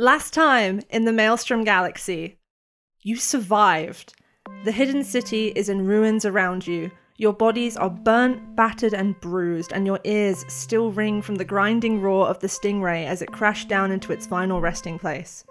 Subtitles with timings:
[0.00, 2.38] Last time in the Maelstrom Galaxy,
[3.02, 4.14] you survived.
[4.64, 6.92] The hidden city is in ruins around you.
[7.16, 12.00] Your bodies are burnt, battered, and bruised, and your ears still ring from the grinding
[12.00, 15.44] roar of the stingray as it crashed down into its final resting place.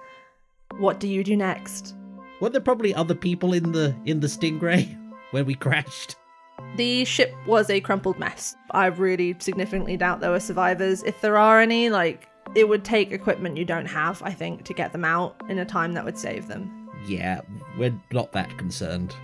[0.77, 1.94] What do you do next?
[2.40, 4.98] Were there probably other people in the in the Stingray
[5.32, 6.16] when we crashed?
[6.77, 8.55] The ship was a crumpled mess.
[8.72, 11.04] I really significantly doubt there were survivors.
[11.04, 14.74] If there are any, like, it would take equipment you don't have, I think, to
[14.74, 16.90] get them out in a time that would save them.
[17.08, 17.41] Yeah,
[17.77, 19.16] we're not that concerned.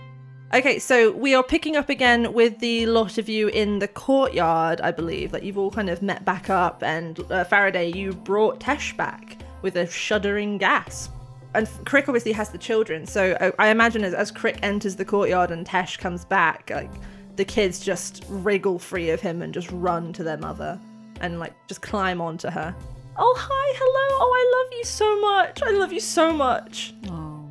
[0.52, 4.80] Okay, so we are picking up again with the lot of you in the courtyard,
[4.80, 5.32] I believe.
[5.32, 9.38] Like you've all kind of met back up, and uh, Faraday, you brought Tesh back
[9.62, 11.12] with a shuddering gasp.
[11.54, 15.04] And Crick obviously has the children, so I, I imagine as, as Crick enters the
[15.04, 16.90] courtyard and Tesh comes back, like
[17.36, 20.78] the kids just wriggle free of him and just run to their mother
[21.20, 22.74] and like just climb onto her.
[23.16, 24.18] Oh, hi, hello.
[24.20, 25.62] Oh, I love you so much.
[25.62, 26.94] I love you so much.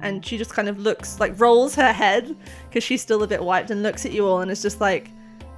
[0.01, 2.35] And she just kind of looks like rolls her head
[2.67, 5.09] because she's still a bit wiped and looks at you all and is just like,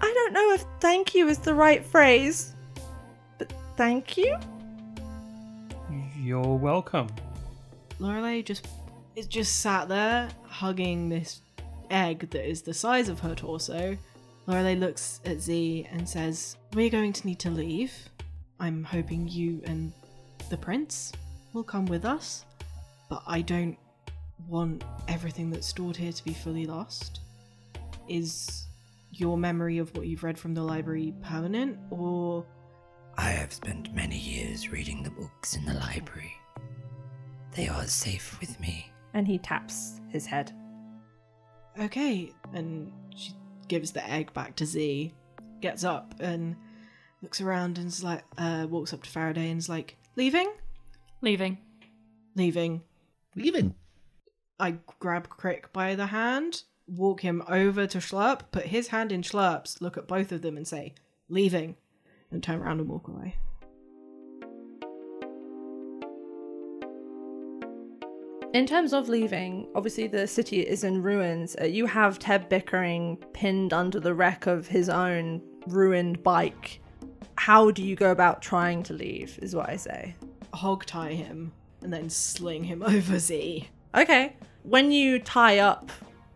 [0.01, 2.53] I don't know if thank you is the right phrase,
[3.39, 4.37] but thank you?
[6.15, 7.07] You're welcome.
[7.97, 8.67] Lorelei just
[9.15, 11.41] is just sat there hugging this
[11.89, 13.97] egg that is the size of her torso.
[14.45, 17.93] Lorelei looks at Z and says, We're going to need to leave.
[18.59, 19.91] I'm hoping you and
[20.49, 21.11] the prince
[21.53, 22.45] will come with us,
[23.09, 23.77] but I don't
[24.47, 27.19] want everything that's stored here to be fully lost.
[28.07, 28.67] Is
[29.11, 32.45] your memory of what you've read from the library permanent, or
[33.17, 36.33] I have spent many years reading the books in the library.
[37.53, 38.91] They are safe with me.
[39.13, 40.51] And he taps his head.
[41.79, 42.33] okay?
[42.53, 43.31] And she
[43.69, 45.13] gives the egg back to Z,
[45.61, 46.55] gets up and
[47.21, 50.51] looks around and is like, uh, walks up to Faraday and is like, leaving,
[51.21, 51.57] Leaving.
[52.35, 52.81] leaving.
[53.35, 53.73] Leaving.
[54.59, 59.21] I grab Crick by the hand, walk him over to Schlurp, put his hand in
[59.21, 60.93] Schlurp's, look at both of them and say,
[61.27, 61.75] leaving,
[62.31, 63.35] and turn around and walk away.
[68.53, 71.57] In terms of leaving, obviously the city is in ruins.
[71.59, 76.79] Uh, you have Teb Bickering pinned under the wreck of his own ruined bike.
[77.45, 80.15] How do you go about trying to leave, is what I say.
[80.51, 81.51] Hog tie him
[81.83, 83.69] and then sling him over Z.
[83.93, 84.35] Okay.
[84.63, 85.91] When you tie up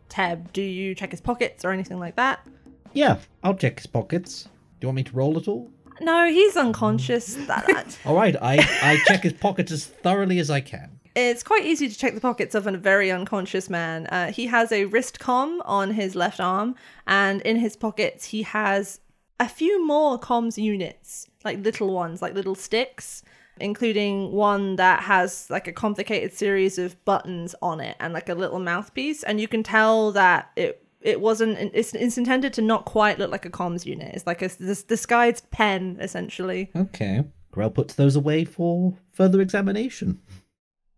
[0.07, 2.45] Teb, do you check his pockets or anything like that?
[2.93, 4.43] Yeah, I'll check his pockets.
[4.43, 4.49] Do
[4.81, 5.71] you want me to roll at all?
[5.99, 7.33] No, he's unconscious.
[7.47, 10.99] that, that- All right, I, I check his pockets as thoroughly as I can.
[11.15, 14.05] It's quite easy to check the pockets of a very unconscious man.
[14.11, 16.75] Uh, he has a wrist comm on his left arm,
[17.07, 18.99] and in his pockets, he has
[19.39, 23.23] a few more comms units, like little ones, like little sticks,
[23.59, 28.35] including one that has like a complicated series of buttons on it and like a
[28.35, 29.23] little mouthpiece.
[29.23, 33.31] And you can tell that it it wasn't it's, it's intended to not quite look
[33.31, 37.23] like a comms unit it's like a this disguised pen essentially Okay.
[37.51, 40.21] Grell puts those away for further examination.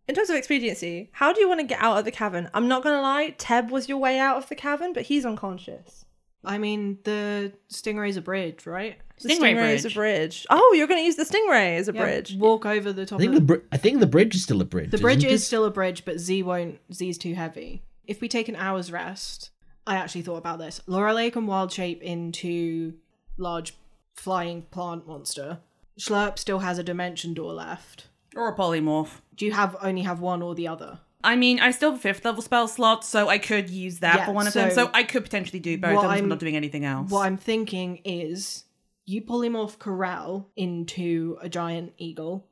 [0.07, 2.49] In terms of expediency, how do you want to get out of the cavern?
[2.53, 6.05] I'm not gonna lie, Teb was your way out of the cavern, but he's unconscious.
[6.43, 8.97] I mean, the Stingray's a bridge, right?
[9.21, 9.95] The Stingray stingray is a bridge.
[9.95, 10.45] bridge.
[10.49, 12.35] Oh, you're gonna use the stingray as a Yeah, bridge.
[12.35, 14.59] Walk over the top I think of the br- I think the bridge is still
[14.61, 14.89] a bridge.
[14.89, 15.45] The bridge isn't is it?
[15.45, 16.79] still a bridge, but Z won't.
[16.91, 17.83] Z's too heavy.
[18.07, 19.51] If we take an hour's rest,
[19.85, 20.81] I actually thought about this.
[20.87, 22.93] Lorelei can wild shape into
[23.37, 23.75] large
[24.15, 25.59] flying plant monster.
[25.99, 28.07] Schlurp still has a dimension door left.
[28.35, 29.21] Or a polymorph.
[29.35, 30.99] Do you have only have one or the other?
[31.23, 34.15] I mean, I still have a fifth level spell slot, so I could use that
[34.17, 34.69] Yeah, for one of them.
[34.71, 35.95] so So I could potentially do both.
[35.95, 37.09] what I'm, I'm- not doing anything else.
[37.11, 38.65] What I'm thinking is
[39.05, 42.47] you polymorph Corral into a giant eagle.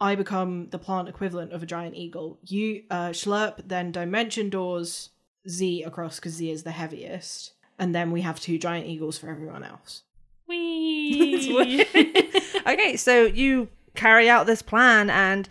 [0.00, 2.38] I become the plant equivalent of a giant eagle.
[2.46, 5.10] You uh Schlurp then dimension doors
[5.48, 7.52] Z across because Z is the heaviest.
[7.78, 10.02] And then we have two giant eagles for everyone else.
[10.46, 11.84] Whee!
[12.66, 15.48] okay, so you carry out this plan, and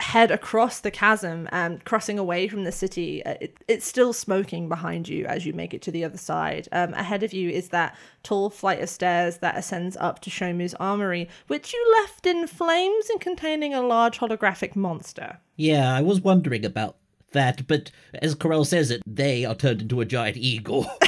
[0.00, 3.24] head across the chasm and crossing away from the city.
[3.24, 6.68] Uh, It, it's still smoking behind you as you make it to the other side.
[6.72, 10.74] Um, ahead of you is that tall flight of stairs that ascends up to Shomu's
[10.74, 15.38] armory, which you left in flames and containing a large holographic monster.
[15.56, 16.96] Yeah, I was wondering about
[17.32, 20.86] that, but as Corell says it, they are turned into a giant eagle.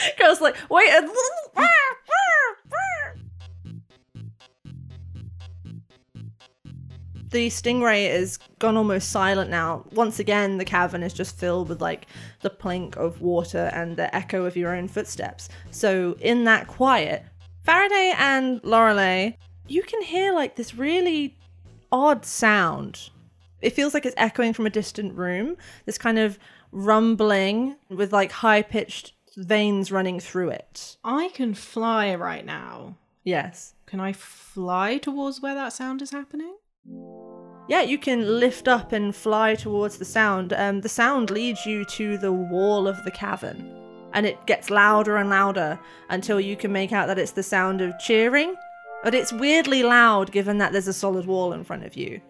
[0.18, 0.90] Girl's like, wait.
[0.90, 1.02] uh,
[7.30, 9.84] The stingray is gone almost silent now.
[9.92, 12.06] Once again, the cavern is just filled with like
[12.40, 15.48] the plink of water and the echo of your own footsteps.
[15.70, 17.24] So, in that quiet,
[17.64, 19.32] Faraday and Lorelei,
[19.68, 21.36] you can hear like this really
[21.92, 23.10] odd sound.
[23.60, 25.56] It feels like it's echoing from a distant room.
[25.84, 26.38] This kind of
[26.72, 30.96] rumbling with like high pitched veins running through it.
[31.04, 32.96] I can fly right now.
[33.22, 33.74] Yes.
[33.86, 36.56] Can I fly towards where that sound is happening?
[37.68, 40.52] Yeah, you can lift up and fly towards the sound.
[40.52, 43.64] Um, the sound leads you to the wall of the cavern,
[44.12, 45.78] and it gets louder and louder
[46.08, 48.56] until you can make out that it's the sound of cheering.
[49.04, 52.20] But it's weirdly loud given that there's a solid wall in front of you.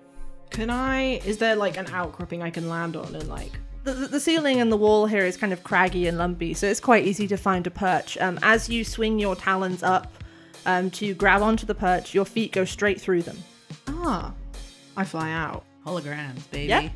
[0.51, 1.19] Can I?
[1.25, 3.59] Is there like an outcropping I can land on and like?
[3.85, 6.67] The, the the ceiling and the wall here is kind of craggy and lumpy, so
[6.67, 8.19] it's quite easy to find a perch.
[8.19, 10.13] Um, as you swing your talons up
[10.67, 13.39] um, to grab onto the perch, your feet go straight through them.
[13.89, 14.35] Ah,
[14.97, 15.65] I fly out.
[15.87, 16.69] Holograms, baby.
[16.69, 16.89] Yeah.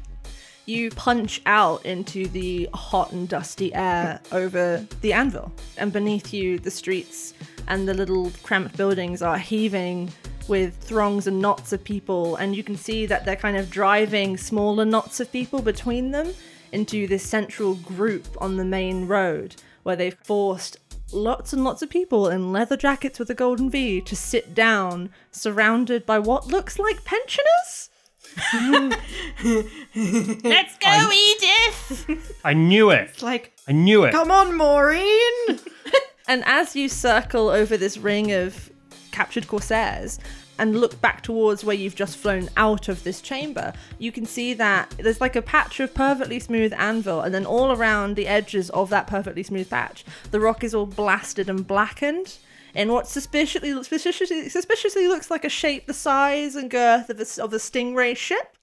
[0.66, 6.58] You punch out into the hot and dusty air over the anvil, and beneath you,
[6.58, 7.34] the streets
[7.68, 10.10] and the little cramped buildings are heaving
[10.48, 14.36] with throngs and knots of people, and you can see that they're kind of driving
[14.36, 16.32] smaller knots of people between them
[16.72, 20.78] into this central group on the main road where they've forced
[21.14, 25.10] lots and lots of people in leather jackets with a golden V to sit down
[25.30, 27.90] surrounded by what looks like pensioners.
[30.44, 32.40] Let's go, Edith!
[32.44, 33.10] I knew it.
[33.12, 34.12] It's like, I knew it.
[34.12, 35.60] come on, Maureen.
[36.26, 38.70] And as you circle over this ring of
[39.12, 40.18] captured corsairs
[40.58, 44.54] and look back towards where you've just flown out of this chamber, you can see
[44.54, 48.70] that there's like a patch of perfectly smooth anvil, and then all around the edges
[48.70, 52.38] of that perfectly smooth patch, the rock is all blasted and blackened.
[52.74, 57.42] In what suspiciously, suspiciously, suspiciously looks like a shape the size and girth of a,
[57.42, 58.56] of a stingray ship.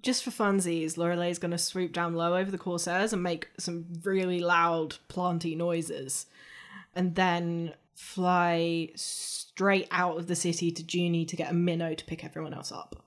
[0.00, 3.84] Just for funsies, Lorelei's going to swoop down low over the Corsairs and make some
[4.02, 6.26] really loud planty noises.
[6.94, 12.04] And then fly straight out of the city to Junie to get a minnow to
[12.04, 13.02] pick everyone else up.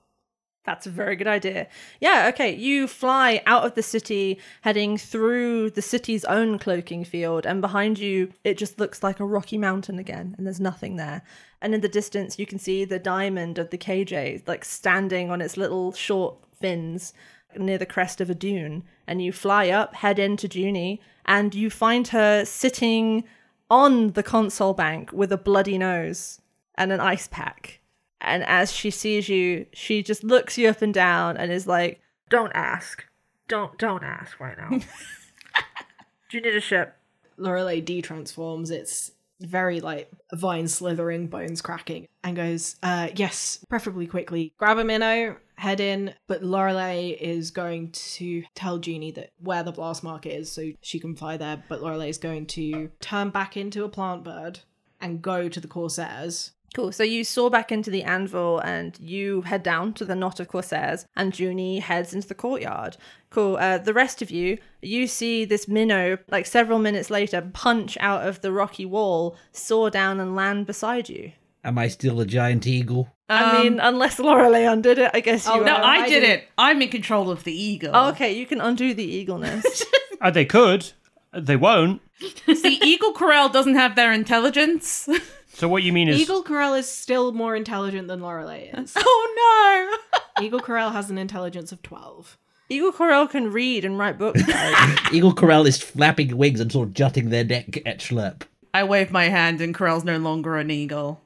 [0.66, 1.68] That's a very good idea.
[2.00, 2.52] Yeah, okay.
[2.52, 8.00] You fly out of the city, heading through the city's own cloaking field, and behind
[8.00, 11.22] you, it just looks like a rocky mountain again, and there's nothing there.
[11.62, 15.40] And in the distance, you can see the diamond of the KJ, like standing on
[15.40, 17.12] its little short fins
[17.56, 18.82] near the crest of a dune.
[19.06, 23.22] And you fly up, head into Junie, and you find her sitting
[23.70, 26.40] on the console bank with a bloody nose
[26.76, 27.80] and an ice pack.
[28.20, 32.00] And as she sees you, she just looks you up and down and is like,
[32.30, 33.04] "Don't ask.
[33.48, 34.70] Don't don't ask right now.
[36.28, 36.96] Do you need a ship?"
[37.36, 38.70] Lorelei de-transforms.
[38.70, 44.52] It's very like vine slithering, bones cracking, and goes, uh, yes, preferably quickly.
[44.58, 49.72] Grab a minnow, head in, but Lorelei is going to tell Junie that where the
[49.72, 53.56] blast mark is so she can fly there, but Lorelei is going to turn back
[53.56, 54.60] into a plant bird
[55.00, 56.52] and go to the Corsairs.
[56.74, 56.92] Cool.
[56.92, 60.48] So you soar back into the anvil and you head down to the knot of
[60.48, 62.96] corsairs, and Junie heads into the courtyard.
[63.30, 63.56] Cool.
[63.56, 68.26] Uh, the rest of you, you see this minnow, like several minutes later, punch out
[68.26, 71.32] of the rocky wall, soar down, and land beside you.
[71.64, 73.08] Am I still a giant eagle?
[73.28, 75.64] I mean, unless Lorelei did it, I guess you Oh, are.
[75.64, 76.30] No, No, I, I did didn't.
[76.40, 76.44] it.
[76.56, 77.90] I'm in control of the eagle.
[77.92, 79.84] Oh, okay, you can undo the eagleness.
[80.18, 80.92] Uh, they could.
[81.34, 82.00] They won't.
[82.46, 85.06] See, Eagle Corral doesn't have their intelligence.
[85.56, 88.92] So what you mean is Eagle Corral is still more intelligent than Lorelei is.
[88.96, 89.98] oh
[90.38, 90.44] no!
[90.44, 92.36] Eagle Corral has an intelligence of 12.
[92.68, 94.42] Eagle Corel can read and write books.
[95.12, 98.42] Eagle Corral is flapping wings and sort of jutting their neck at Schlurp.
[98.74, 101.22] I wave my hand, and Corral's no longer an eagle.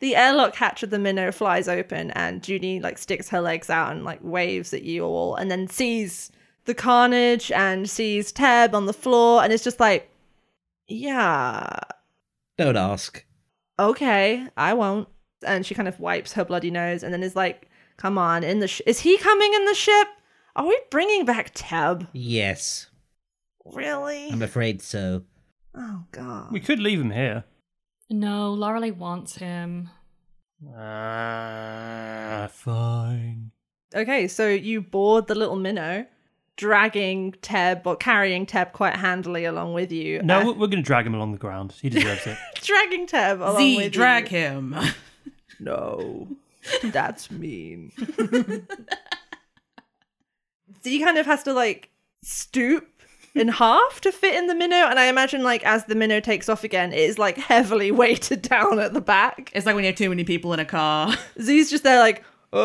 [0.00, 3.92] the airlock hatch of the minnow flies open, and Junie like sticks her legs out
[3.92, 6.30] and like waves at you all, and then sees
[6.66, 10.10] the carnage and sees Teb on the floor, and it's just like,
[10.88, 11.78] yeah,
[12.58, 13.24] Don't ask.
[13.90, 15.08] Okay, I won't.
[15.46, 18.60] And she kind of wipes her bloody nose, and then is like, come on, in
[18.60, 20.08] the sh- is he coming in the ship?
[20.56, 22.06] Are we bringing back Teb?
[22.12, 22.88] Yes,
[23.64, 24.28] Really?
[24.30, 25.22] I'm afraid so.
[25.74, 26.50] Oh god.
[26.52, 27.44] we could leave him here.
[28.10, 29.88] No, Lorelei wants him.
[30.76, 33.50] Ah, fine.
[33.94, 36.06] Okay, so you board the little minnow,
[36.56, 40.22] dragging Teb or carrying Teb quite handily along with you.
[40.22, 41.74] No, Uh, we're going to drag him along the ground.
[41.80, 42.36] He deserves it.
[42.62, 44.38] dragging Teb along Z, with drag you.
[44.38, 44.76] him.
[45.60, 46.26] No,
[46.82, 47.92] that's mean.
[47.96, 48.64] so
[50.82, 51.90] he kind of has to like
[52.22, 52.88] stoop
[53.36, 56.48] in half to fit in the minnow, and I imagine like as the minnow takes
[56.48, 59.52] off again, it is like heavily weighted down at the back.
[59.54, 61.14] It's like when you have too many people in a car.
[61.40, 62.24] Z's just there like.
[62.52, 62.58] Uh,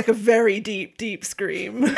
[0.00, 1.80] like a very deep, deep scream.
[1.82, 1.94] the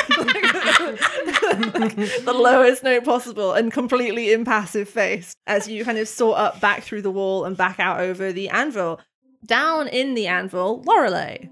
[2.34, 7.02] lowest note possible and completely impassive face as you kind of soar up back through
[7.02, 8.98] the wall and back out over the anvil.
[9.46, 11.46] Down in the anvil, Lorelei.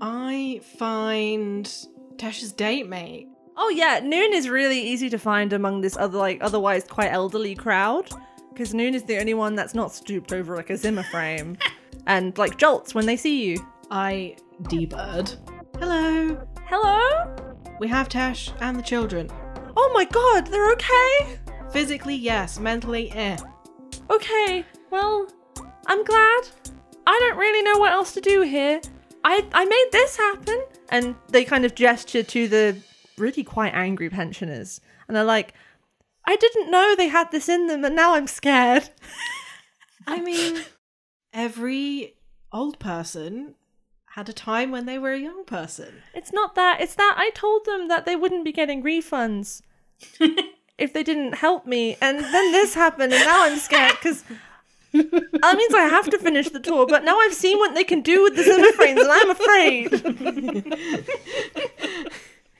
[0.00, 1.70] I find
[2.16, 3.28] Tesh's date mate.
[3.58, 7.54] Oh yeah, Noon is really easy to find among this other like otherwise quite elderly
[7.54, 8.08] crowd.
[8.54, 11.58] Because Noon is the only one that's not stooped over like a Zimmer frame.
[12.06, 13.58] and like jolts when they see you.
[13.90, 14.36] I
[14.68, 15.32] D-bird.
[15.80, 16.36] Hello.
[16.66, 17.34] Hello?
[17.78, 19.30] We have Tesh and the children.
[19.74, 21.38] Oh my god, they're okay?
[21.72, 22.60] Physically, yes.
[22.60, 23.38] Mentally, eh.
[24.10, 25.26] Okay, well,
[25.86, 26.42] I'm glad.
[27.06, 28.82] I don't really know what else to do here.
[29.24, 30.62] I I made this happen.
[30.90, 32.76] And they kind of gesture to the
[33.16, 34.82] really quite angry pensioners.
[35.08, 35.54] And they're like,
[36.26, 38.90] I didn't know they had this in them, and now I'm scared.
[40.06, 40.60] I mean,
[41.32, 42.16] every
[42.52, 43.54] old person
[44.14, 46.02] had a time when they were a young person.
[46.14, 49.62] It's not that, it's that I told them that they wouldn't be getting refunds
[50.78, 51.96] if they didn't help me.
[52.00, 54.24] And then this happened, and now I'm scared because.
[54.92, 58.00] That means I have to finish the tour, but now I've seen what they can
[58.00, 59.92] do with the Zimmer frames, and I'm afraid.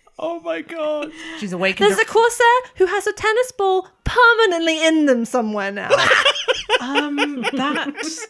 [0.19, 1.11] oh my god.
[1.41, 1.79] She's awake.
[1.79, 5.91] There's a Corsair who has a tennis ball permanently in them somewhere now.
[6.81, 8.29] Um, that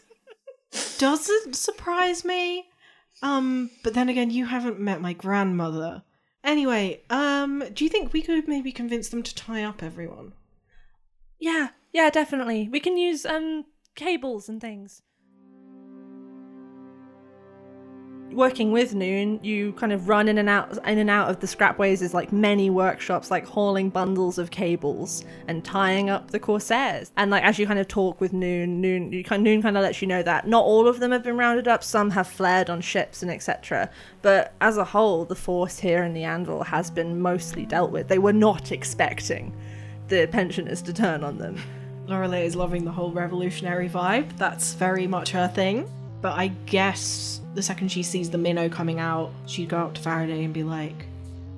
[0.98, 2.69] doesn't surprise me.
[3.22, 6.02] Um, but then again, you haven't met my grandmother.
[6.42, 10.32] Anyway, um, do you think we could maybe convince them to tie up everyone?
[11.38, 12.68] yeah, yeah, definitely.
[12.70, 13.64] We can use um
[13.94, 15.02] cables and things.
[18.32, 21.48] Working with Noon, you kind of run in and out in and out of the
[21.48, 27.10] scrapways is like many workshops, like hauling bundles of cables and tying up the corsairs.
[27.16, 29.82] And like as you kind of talk with Noon, Noon you kind Noon kind of
[29.82, 31.82] lets you know that not all of them have been rounded up.
[31.82, 33.90] Some have fled on ships and etc.
[34.22, 38.06] But as a whole, the force here in the Anvil has been mostly dealt with.
[38.06, 39.52] They were not expecting
[40.06, 41.60] the pensioners to turn on them.
[42.06, 44.36] Lorelei is loving the whole revolutionary vibe.
[44.36, 45.88] That's very much her thing.
[46.20, 50.00] But I guess the second she sees the minnow coming out, she'd go up to
[50.00, 51.06] Faraday and be like,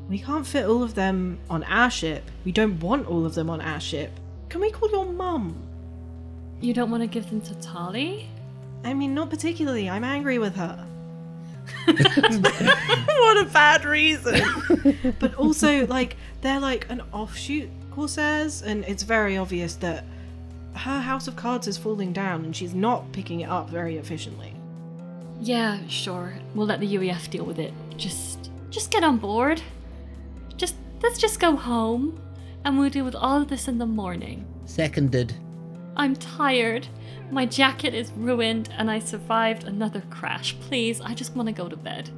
[0.08, 2.24] We can't fit all of them on our ship.
[2.44, 4.12] We don't want all of them on our ship.
[4.48, 5.56] Can we call your mum?
[6.60, 8.28] You don't want to give them to Tali?
[8.84, 9.88] I mean, not particularly.
[9.90, 10.86] I'm angry with her.
[11.86, 14.40] what a bad reason.
[15.18, 20.04] But also, like, they're like an offshoot Corsairs, and it's very obvious that
[20.74, 24.51] her house of cards is falling down and she's not picking it up very efficiently.
[25.44, 26.34] Yeah, sure.
[26.54, 27.74] We'll let the UEF deal with it.
[27.96, 29.60] Just just get on board.
[30.56, 32.20] Just let's just go home
[32.64, 34.46] and we'll deal with all of this in the morning.
[34.66, 35.34] Seconded.
[35.96, 36.86] I'm tired.
[37.30, 40.56] My jacket is ruined and I survived another crash.
[40.60, 42.08] Please, I just want to go to bed.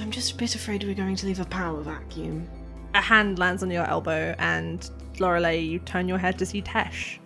[0.00, 2.48] I'm just a bit afraid we're going to leave a power vacuum.
[2.94, 7.18] a hand lands on your elbow, and Lorelei, you turn your head to see Tesh.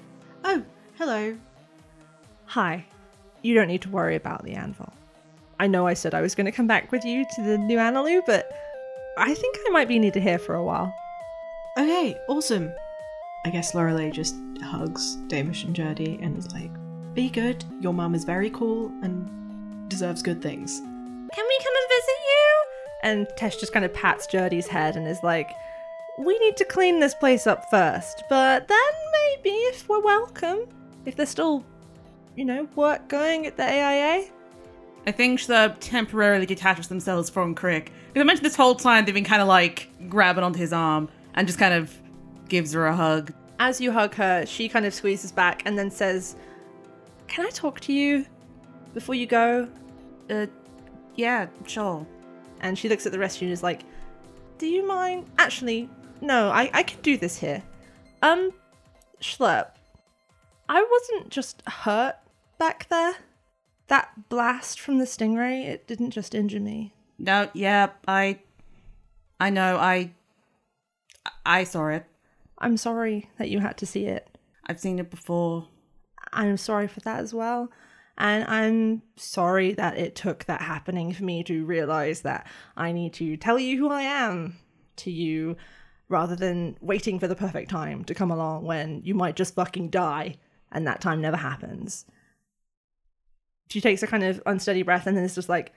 [0.44, 0.62] Oh,
[0.98, 1.36] hello.
[2.46, 2.84] Hi.
[3.42, 4.92] You don't need to worry about the anvil.
[5.58, 7.78] I know I said I was going to come back with you to the new
[7.78, 8.50] Analu, but
[9.16, 10.94] I think I might be needed here for a while.
[11.78, 12.72] Okay, awesome.
[13.44, 16.70] I guess Lorelei just hugs Damish and Jurdy and is like,
[17.14, 17.64] Be good.
[17.80, 20.80] Your mum is very cool and deserves good things.
[20.80, 22.64] Can we come and visit you?
[23.02, 25.50] And Tesh just kind of pats Jurdy's head and is like,
[26.18, 28.78] We need to clean this place up first, but then
[29.12, 30.60] maybe if we're welcome,
[31.04, 31.64] if there's still,
[32.34, 34.24] you know, work going at the AIA.
[35.06, 37.92] I think Schlurp temporarily detaches themselves from Crick.
[38.08, 41.08] Because I mentioned this whole time they've been kind of like grabbing onto his arm
[41.34, 41.94] and just kind of
[42.48, 43.32] gives her a hug.
[43.58, 46.36] As you hug her, she kind of squeezes back and then says,
[47.28, 48.24] Can I talk to you
[48.94, 49.68] before you go?
[50.30, 50.46] Uh,
[51.16, 52.06] yeah, sure.
[52.60, 53.82] And she looks at the rest of you and is like,
[54.58, 55.26] Do you mind?
[55.38, 55.88] Actually,
[56.20, 57.62] no, I, I can do this here.
[58.22, 58.52] Um,
[59.20, 59.68] Schlurp,
[60.68, 62.16] I wasn't just hurt
[62.58, 63.14] back there.
[63.88, 66.94] That blast from the stingray, it didn't just injure me.
[67.18, 68.40] No, yeah, I,
[69.38, 70.12] I know, I,
[71.44, 72.06] I saw it.
[72.58, 74.38] I'm sorry that you had to see it.
[74.66, 75.68] I've seen it before.
[76.32, 77.70] I'm sorry for that as well.
[78.16, 83.12] And I'm sorry that it took that happening for me to realize that I need
[83.14, 84.56] to tell you who I am
[84.96, 85.56] to you
[86.08, 89.88] rather than waiting for the perfect time to come along when you might just fucking
[89.88, 90.36] die
[90.70, 92.06] and that time never happens.
[93.68, 95.72] She takes a kind of unsteady breath and then it's just like,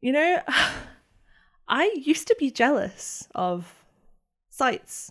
[0.00, 0.40] you know,
[1.68, 3.84] I used to be jealous of
[4.50, 5.10] sites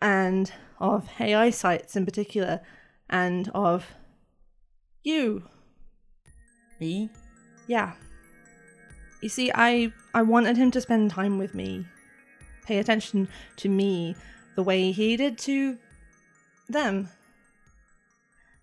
[0.00, 2.60] and of AI sites in particular
[3.08, 3.86] and of
[5.02, 5.44] you.
[6.80, 7.08] Me?
[7.66, 7.92] Yeah.
[9.22, 11.86] You see, I I wanted him to spend time with me,
[12.66, 14.16] pay attention to me
[14.56, 15.78] the way he did to
[16.68, 17.08] them.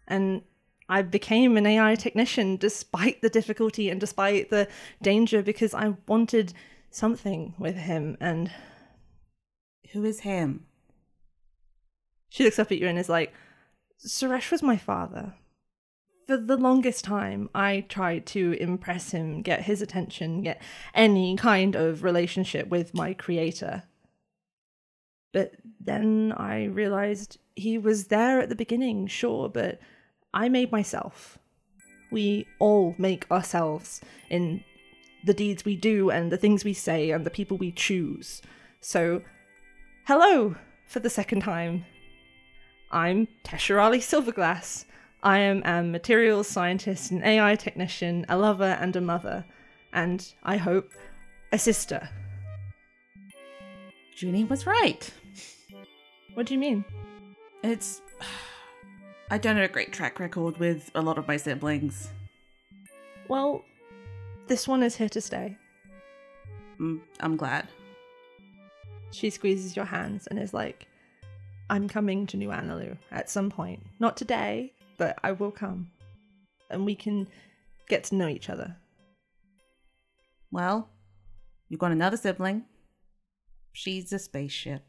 [0.07, 0.43] And
[0.91, 4.67] I became an AI technician despite the difficulty and despite the
[5.01, 6.53] danger because I wanted
[6.89, 8.51] something with him and
[9.93, 10.65] Who is him?
[12.27, 13.33] She looks up at you and is like,
[14.05, 15.35] Suresh was my father.
[16.27, 20.61] For the longest time, I tried to impress him, get his attention, get
[20.93, 23.83] any kind of relationship with my creator.
[25.31, 29.79] But then I realized he was there at the beginning, sure, but
[30.33, 31.37] I made myself.
[32.11, 34.63] We all make ourselves in
[35.23, 38.41] the deeds we do and the things we say and the people we choose.
[38.79, 39.21] So,
[40.07, 40.55] hello
[40.87, 41.85] for the second time.
[42.91, 44.85] I'm Tesharali Silverglass.
[45.23, 49.45] I am a materials scientist, an AI technician, a lover, and a mother.
[49.93, 50.91] And I hope
[51.51, 52.09] a sister.
[54.15, 55.09] Junie was right.
[56.33, 56.85] What do you mean?
[57.63, 58.01] It's.
[59.31, 62.09] I don't have a great track record with a lot of my siblings.
[63.29, 63.63] Well,
[64.47, 65.57] this one is here to stay.
[66.81, 67.69] Mm, I'm glad.
[69.11, 70.85] She squeezes your hands and is like,
[71.69, 73.81] I'm coming to New Analu at some point.
[74.01, 75.89] Not today, but I will come.
[76.69, 77.25] And we can
[77.87, 78.75] get to know each other.
[80.51, 80.89] Well,
[81.69, 82.65] you've got another sibling.
[83.71, 84.83] She's a spaceship.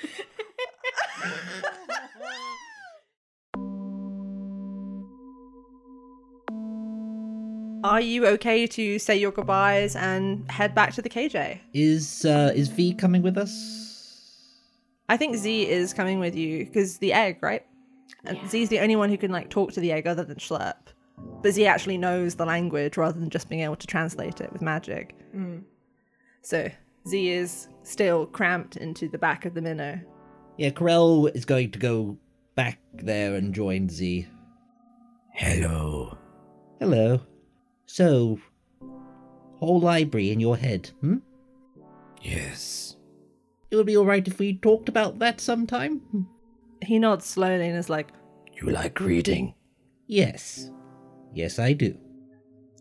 [7.84, 11.58] Are you okay to say your goodbyes and head back to the KJ?
[11.74, 13.80] Is uh, is V coming with us?
[15.08, 17.66] I think Z is coming with you because the egg, right?
[18.24, 20.76] And Z's the only one who can like talk to the egg other than Schlurp.
[21.42, 24.62] But Z actually knows the language rather than just being able to translate it with
[24.62, 25.16] magic.
[26.42, 26.70] So
[27.06, 30.00] Z is still cramped into the back of the minnow.
[30.56, 32.16] Yeah, Corel is going to go
[32.54, 34.26] back there and join Z.
[35.34, 36.16] Hello.
[36.78, 37.20] Hello.
[37.86, 38.38] So,
[39.58, 41.18] whole library in your head, hmm?
[42.20, 42.96] Yes.
[43.70, 46.28] It would be alright if we talked about that sometime?
[46.82, 48.10] He nods slowly and is like,
[48.52, 49.54] You like reading?
[50.06, 50.70] Yes.
[51.34, 51.96] Yes, I do.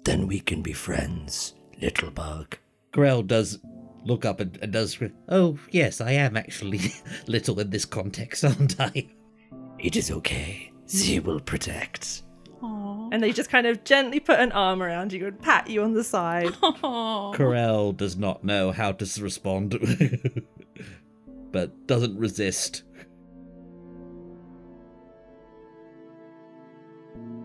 [0.03, 2.57] Then we can be friends, little bug.
[2.91, 3.59] Corel does
[4.05, 4.99] look up and, and does.
[5.29, 6.79] Oh, yes, I am actually
[7.27, 9.07] little in this context, aren't I?
[9.79, 10.71] It is okay.
[10.87, 12.23] Z will protect.
[12.61, 15.93] and they just kind of gently put an arm around you and pat you on
[15.93, 16.47] the side.
[17.33, 19.79] Corel does not know how to respond,
[21.51, 22.83] but doesn't resist.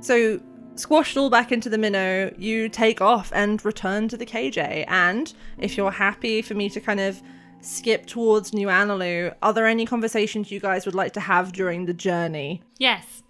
[0.01, 0.40] So,
[0.77, 4.85] squashed all back into the minnow, you take off and return to the KJ.
[4.89, 7.21] And if you're happy for me to kind of
[7.61, 11.87] skip towards New Analu, are there any conversations you guys would like to have during
[11.87, 12.62] the journey?
[12.79, 13.23] Yes.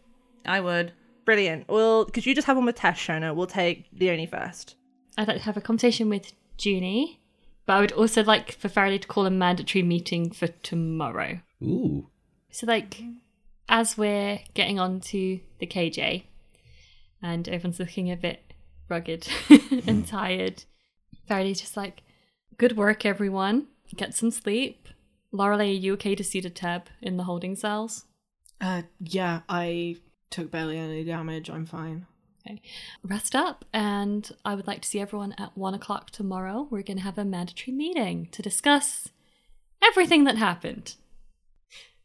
[0.45, 0.93] I would.
[1.25, 1.69] Brilliant.
[1.69, 3.35] Well, could you just have one with Tesh, Shona?
[3.35, 4.77] We'll take Leonie first.
[5.19, 7.21] I'd like to have a conversation with Junie,
[7.65, 11.41] but I would also like for Faraday to call a mandatory meeting for tomorrow.
[11.63, 12.09] Ooh.
[12.51, 13.03] So, like,
[13.69, 16.25] as we're getting on to the KJ,
[17.23, 18.53] and everyone's looking a bit
[18.89, 19.29] rugged
[19.87, 20.65] and tired,
[21.27, 22.03] Faraday's just like,
[22.57, 23.67] "Good work, everyone.
[23.95, 24.89] Get some sleep."
[25.33, 28.05] Lorelei, are you okay to see the Teb in the holding cells?
[28.61, 29.97] Uh, yeah, I
[30.31, 31.51] took barely any damage.
[31.51, 32.07] I'm fine.
[32.47, 32.63] Okay.
[33.03, 36.69] Rest up, and I would like to see everyone at one o'clock tomorrow.
[36.71, 39.09] We're going to have a mandatory meeting to discuss
[39.83, 40.95] everything that happened.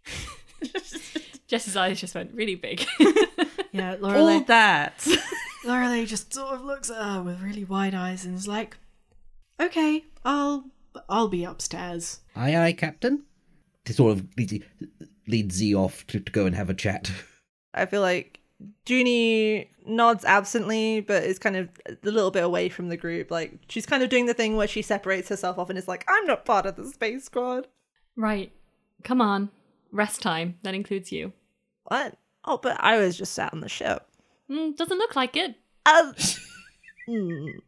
[1.48, 2.86] Jess's eyes just went really big.
[3.72, 4.40] Yeah, All Lorelei.
[4.48, 5.08] that.
[5.66, 8.78] Lorelei just sort of looks at her with really wide eyes and is like,
[9.60, 10.66] "Okay, I'll
[11.08, 13.24] I'll be upstairs." Aye, aye, Captain.
[13.86, 14.66] To sort of lead,
[15.28, 17.12] lead Z off to, to go and have a chat.
[17.74, 18.40] I feel like
[18.88, 23.32] Junie nods absently, but is kind of a little bit away from the group.
[23.32, 26.04] Like, she's kind of doing the thing where she separates herself off and is like,
[26.08, 27.68] I'm not part of the space squad.
[28.16, 28.52] right.
[29.04, 29.50] Come on,
[29.92, 30.60] rest time.
[30.62, 31.34] That includes you.
[31.86, 32.18] What?
[32.46, 34.08] Oh, but I was just sat on the ship.
[34.50, 35.56] Mm, doesn't look like it.
[35.86, 36.14] Uh,
[37.10, 37.62] mm.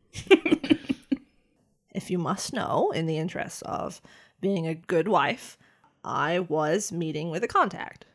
[1.93, 4.01] if you must know, in the interests of
[4.41, 5.57] being a good wife,
[6.03, 8.05] I was meeting with a contact.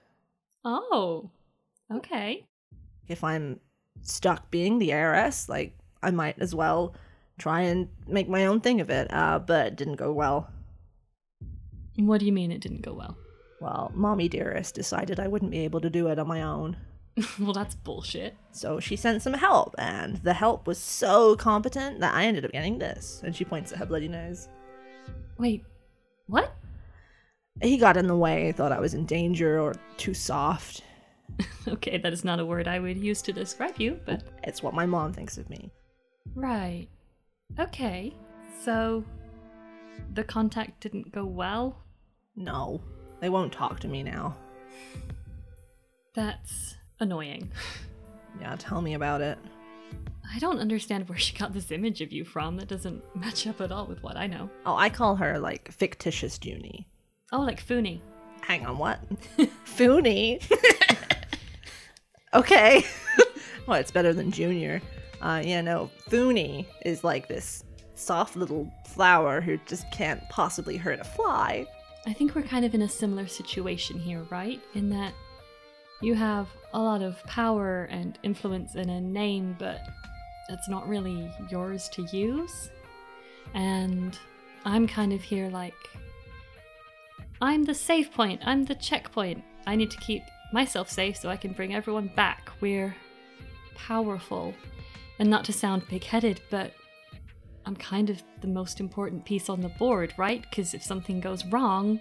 [0.65, 1.31] Oh,
[1.91, 2.45] okay.
[3.07, 3.61] If I'm
[4.03, 6.95] stuck being the heiress, like, I might as well
[7.39, 10.51] try and make my own thing of it, uh, but it didn't go well.
[11.97, 13.17] What do you mean it didn't go well?
[13.61, 16.77] Well, Mommy Dearest decided I wouldn't be able to do it on my own.
[17.41, 18.37] well, that's bullshit.
[18.53, 22.53] So she sent some help, and the help was so competent that I ended up
[22.53, 23.21] getting this.
[23.25, 24.49] And she points at her bloody nose.
[25.39, 25.65] Wait,
[26.27, 26.55] what?
[27.61, 30.83] He got in the way, thought I was in danger or too soft.
[31.69, 34.23] Okay, that is not a word I would use to describe you, but.
[34.43, 35.71] It's what my mom thinks of me.
[36.35, 36.89] Right.
[37.59, 38.15] Okay.
[38.65, 39.05] So.
[40.15, 41.77] The contact didn't go well?
[42.35, 42.81] No,
[43.21, 44.37] they won't talk to me now.
[46.15, 47.51] That's annoying.
[48.41, 49.39] Yeah, tell me about it.
[50.35, 52.57] I don't understand where she got this image of you from.
[52.57, 54.51] That doesn't match up at all with what I know.
[54.67, 56.87] Oh, I call her like fictitious Junie.
[57.33, 58.01] Oh, like Foony.
[58.43, 59.01] Hang on, what?
[59.67, 60.43] Foony?
[62.35, 62.85] okay.
[63.67, 64.81] well, it's better than Junior.
[65.21, 71.01] Uh, yeah, no, Foony is like this soft little flower who just can't possibly hurt
[71.01, 71.67] a fly.
[72.09, 74.63] I think we're kind of in a similar situation here, right?
[74.75, 75.13] In that
[76.01, 79.83] you have a lot of power and influence in a name, but
[80.49, 82.71] it's not really yours to use.
[83.53, 84.19] And
[84.65, 85.75] I'm kind of here like
[87.43, 89.45] I'm the safe point, I'm the checkpoint.
[89.67, 92.51] I need to keep myself safe so I can bring everyone back.
[92.63, 92.97] We're
[93.75, 94.55] powerful.
[95.19, 96.73] And not to sound big headed, but
[97.69, 100.41] I'm kind of the most important piece on the board, right?
[100.41, 102.01] Because if something goes wrong,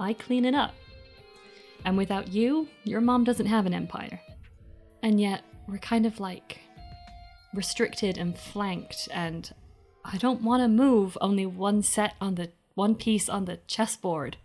[0.00, 0.74] I clean it up.
[1.84, 4.20] And without you, your mom doesn't have an empire.
[5.00, 6.58] And yet, we're kind of like
[7.54, 9.54] restricted and flanked, and
[10.04, 14.38] I don't want to move only one set on the one piece on the chessboard.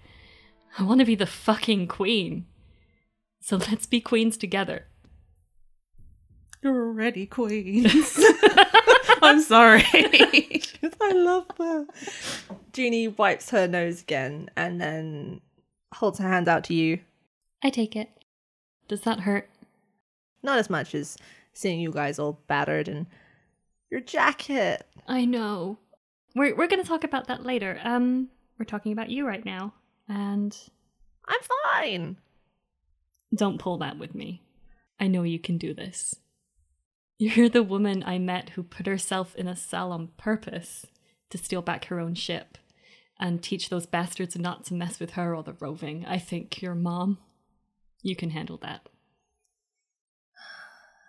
[0.78, 2.46] I want to be the fucking queen.
[3.42, 4.86] So let's be queens together.
[6.62, 8.24] You're already queens.
[9.26, 9.84] I'm sorry.
[11.02, 11.88] I love that.
[12.76, 15.42] Junie wipes her nose again and then
[15.94, 17.00] holds her hand out to you.
[17.64, 18.10] I take it.
[18.88, 19.50] Does that hurt?
[20.44, 21.18] Not as much as
[21.54, 23.08] seeing you guys all battered and
[23.90, 24.86] your jacket.
[25.08, 25.78] I know.
[26.36, 27.80] We're we're gonna talk about that later.
[27.84, 29.74] Um, we're talking about you right now,
[30.08, 30.56] and
[31.28, 31.40] I'm
[31.74, 32.18] fine.
[33.34, 34.42] don't pull that with me.
[35.00, 36.16] I know you can do this.
[37.18, 40.86] You're the woman I met who put herself in a cell on purpose
[41.30, 42.58] to steal back her own ship
[43.20, 46.06] and teach those bastards not to mess with her or the roving.
[46.06, 47.20] I think your mom.
[48.02, 48.88] You can handle that.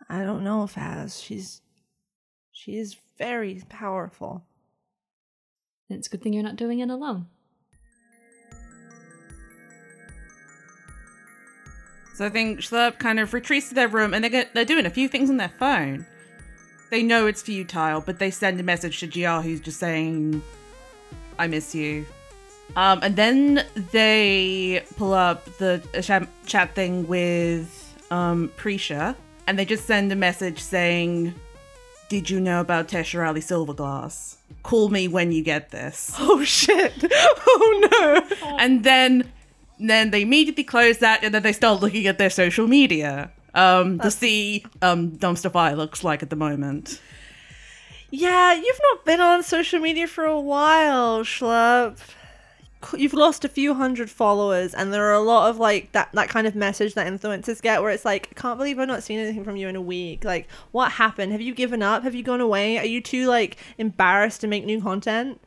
[0.08, 1.22] I don't know ifAz.
[1.22, 1.60] She's
[2.52, 4.46] she is very powerful.
[5.90, 7.26] And it's a good thing you're not doing it alone.
[12.16, 14.86] So I think Schlurp kind of retreats to their room and they're, go- they're doing
[14.86, 16.06] a few things on their phone.
[16.88, 20.42] They know it's futile, but they send a message to GR who's just saying,
[21.38, 22.06] I miss you.
[22.74, 29.14] Um, and then they pull up the chat, chat thing with um, Prisha
[29.46, 31.34] and they just send a message saying,
[32.08, 34.36] Did you know about Tesharali Silverglass?
[34.62, 36.14] Call me when you get this.
[36.18, 36.94] Oh shit.
[37.48, 38.56] Oh no.
[38.58, 39.30] and then
[39.78, 43.98] then they immediately close that and then they start looking at their social media um
[44.00, 47.00] to see um dumpster fire looks like at the moment
[48.10, 51.98] Yeah, you've not been on social media for a while, Schlurp.
[52.96, 56.28] You've lost a few hundred followers, and there are a lot of like that that
[56.28, 59.18] kind of message that influencers get, where it's like, I can't believe I've not seen
[59.18, 60.24] anything from you in a week.
[60.24, 61.32] Like, what happened?
[61.32, 62.04] Have you given up?
[62.04, 62.78] Have you gone away?
[62.78, 65.40] Are you too like embarrassed to make new content?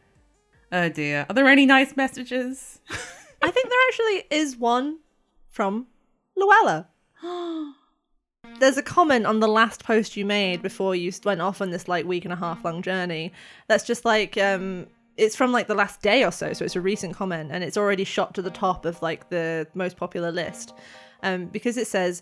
[0.72, 2.80] oh dear are there any nice messages
[3.42, 5.00] I think there actually is one
[5.50, 5.88] from
[6.36, 6.88] Luella.
[8.60, 11.88] There's a comment on the last post you made before you went off on this
[11.88, 13.32] like week and a half long journey.
[13.68, 16.82] That's just like um it's from like the last day or so, so it's a
[16.82, 20.74] recent comment and it's already shot to the top of like the most popular list.
[21.24, 22.22] Um because it says,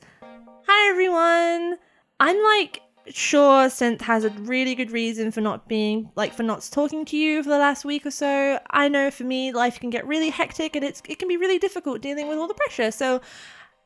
[0.68, 1.78] "Hi everyone.
[2.20, 6.68] I'm like sure Synth has a really good reason for not being like for not
[6.72, 8.60] talking to you for the last week or so.
[8.70, 11.60] I know for me life can get really hectic and it's it can be really
[11.60, 12.92] difficult dealing with all the pressure.
[12.92, 13.22] So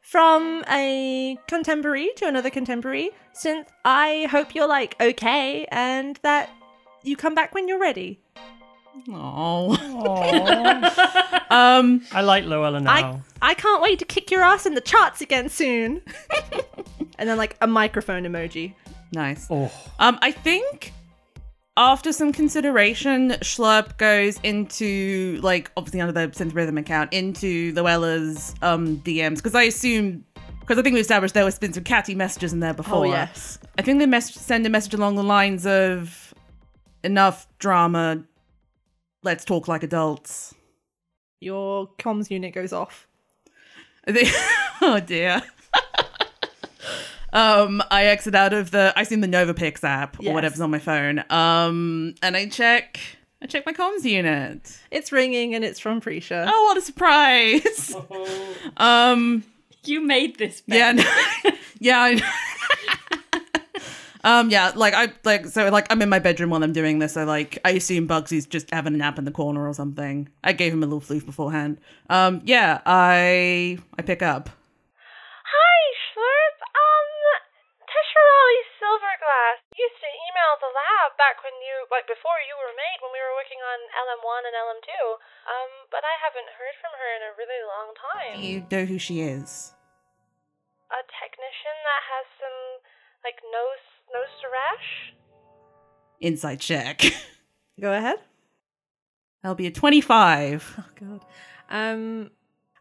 [0.02, 6.50] from a contemporary to another contemporary, Synth, I hope you're like okay and that
[7.04, 8.20] you come back when you're ready.
[9.10, 9.78] Oh.
[9.80, 11.38] Aww.
[11.52, 12.02] Um.
[12.14, 13.22] I like Luella now.
[13.42, 16.02] I I can't wait to kick your ass in the charts again soon.
[17.20, 18.74] and then like a microphone emoji.
[19.14, 19.48] Nice.
[19.50, 20.18] oh, Um.
[20.22, 20.94] I think
[21.78, 28.56] after some consideration, Schlurp goes into like obviously under the synth rhythm account into Luella's
[28.62, 30.24] um DMs because I assume
[30.60, 33.06] because I think we established there was been some catty messages in there before.
[33.06, 33.60] Oh yes.
[33.78, 36.34] I think they mess- send a message along the lines of
[37.04, 38.24] enough drama.
[39.24, 40.54] Let's talk like adults.
[41.40, 43.08] Your comms unit goes off.
[44.08, 44.30] I think-
[44.82, 45.42] oh dear.
[47.34, 50.80] Um, I exit out of the I assume the NovaPix app or whatever's on my
[50.80, 51.24] phone.
[51.30, 53.00] Um, and I check
[53.42, 54.78] I check my comms unit.
[54.92, 56.46] It's ringing and it's from Prisha.
[56.48, 57.96] Oh, what a surprise!
[58.78, 59.44] um,
[59.84, 60.62] You made this.
[60.68, 62.00] yeah, no- yeah.
[62.00, 62.22] I
[64.24, 67.14] Um yeah, like I like so like I'm in my bedroom while I'm doing this.
[67.18, 70.30] So like I assume Bugsy's just having a nap in the corner or something.
[70.44, 71.80] I gave him a little floof beforehand.
[72.08, 74.52] Um yeah, I I pick up.
[75.42, 76.58] Hi, Schlurp.
[76.62, 77.10] Um,
[77.90, 80.10] Tesharali Silverglass used to
[81.02, 84.42] email back when you, like, before you were made, when we were working on LM1
[84.46, 84.90] and LM2.
[85.50, 88.38] Um, but I haven't heard from her in a really long time.
[88.42, 89.74] You know who she is.
[90.94, 92.60] A technician that has some,
[93.26, 94.90] like, nose, nose to rash?
[96.22, 97.02] Inside check.
[97.82, 98.18] Go ahead.
[99.44, 100.76] I'll be a 25.
[100.78, 101.26] Oh god.
[101.68, 102.30] Um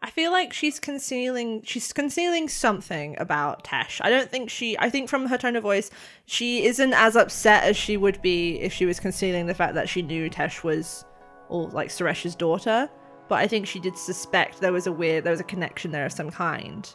[0.03, 4.01] I feel like she's concealing she's concealing something about Tesh.
[4.03, 5.91] I don't think she I think from her tone of voice,
[6.25, 9.89] she isn't as upset as she would be if she was concealing the fact that
[9.89, 11.05] she knew Tesh was
[11.49, 12.89] or like Suresh's daughter.
[13.29, 16.07] But I think she did suspect there was a weird there was a connection there
[16.07, 16.89] of some kind.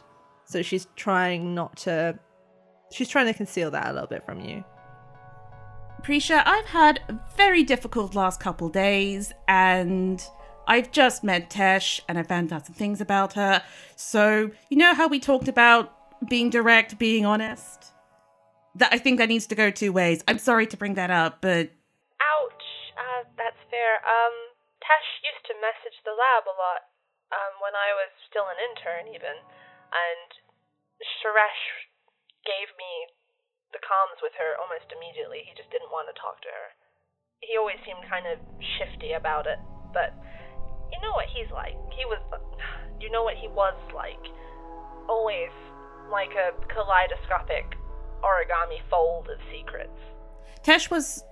[0.44, 2.18] So she's trying not to
[2.90, 4.64] she's trying to conceal that a little bit from you.
[6.02, 7.00] Prisha, I've had
[7.36, 10.24] very difficult last couple days and
[10.66, 13.62] I've just met Tesh and I found out some things about her.
[13.94, 15.92] So, you know how we talked about
[16.28, 17.92] being direct, being honest?
[18.74, 20.22] That I think that needs to go two ways.
[20.28, 21.70] I'm sorry to bring that up, but
[22.20, 22.66] Ouch.
[22.98, 24.02] Uh, that's fair.
[24.04, 24.34] Um,
[24.82, 26.92] Tesh used to message the lab a lot,
[27.32, 29.36] um, when I was still an intern, even.
[29.92, 30.28] And
[31.22, 31.88] Suresh
[32.44, 33.16] gave me
[33.72, 35.42] the comms with her almost immediately.
[35.46, 36.68] He just didn't want to talk to her.
[37.40, 38.40] He always seemed kind of
[38.78, 39.60] shifty about it,
[39.92, 40.16] but
[40.92, 41.74] you know what he's like.
[41.96, 42.18] He was.
[42.98, 44.18] You know what he was like.
[45.06, 45.50] Always
[46.10, 47.76] like a kaleidoscopic
[48.24, 49.98] origami fold of secrets.
[50.64, 51.22] Tesh was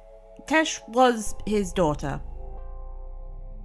[0.47, 2.21] Tesh was his daughter.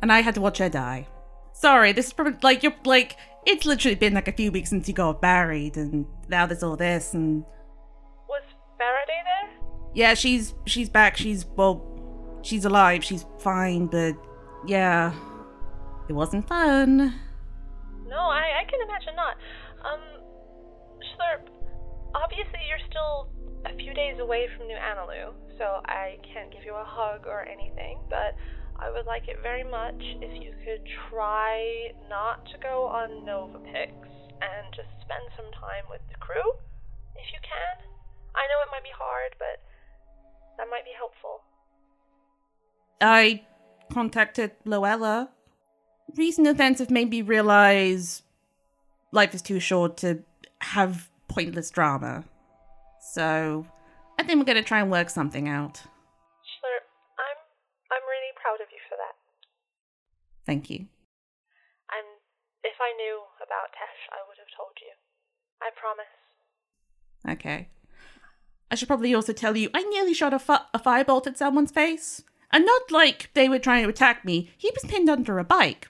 [0.01, 1.07] And I had to watch her die.
[1.51, 4.87] Sorry, this is probably like you're like it's literally been like a few weeks since
[4.87, 7.43] you got married and now there's all this and
[8.29, 8.43] Was
[8.77, 9.49] Faraday there?
[9.93, 11.17] yeah, she's she's back.
[11.17, 13.03] She's well she's alive.
[13.03, 14.15] She's fine, but
[14.65, 15.11] yeah.
[16.09, 17.13] It wasn't fun.
[18.09, 19.37] No, I, I can imagine not.
[19.85, 20.01] Um,
[21.13, 21.45] Slurp,
[22.17, 23.29] obviously you're still
[23.69, 27.45] a few days away from New Analu, so I can't give you a hug or
[27.45, 28.33] anything, but
[28.81, 33.59] I would like it very much if you could try not to go on Nova
[33.59, 33.93] NovaPix
[34.41, 36.57] and just spend some time with the crew,
[37.21, 37.85] if you can.
[38.33, 39.61] I know it might be hard, but
[40.57, 41.45] that might be helpful.
[42.99, 43.45] I
[43.93, 45.29] contacted Luella.
[46.15, 48.23] Recent events have made me realize
[49.11, 50.19] life is too short to
[50.61, 52.25] have pointless drama.
[53.13, 53.65] So
[54.17, 55.75] I think we're gonna try and work something out.
[55.75, 56.85] Slurp,
[57.19, 57.39] I'm
[57.91, 59.15] I'm really proud of you for that.
[60.45, 60.79] Thank you.
[60.79, 62.07] And
[62.63, 64.93] if I knew about Tesh, I would have told you.
[65.61, 67.37] I promise.
[67.37, 67.69] Okay.
[68.71, 71.71] I should probably also tell you I nearly shot a, fi- a firebolt at someone's
[71.71, 72.23] face.
[72.51, 74.49] And not like they were trying to attack me.
[74.57, 75.87] He was pinned under a bike.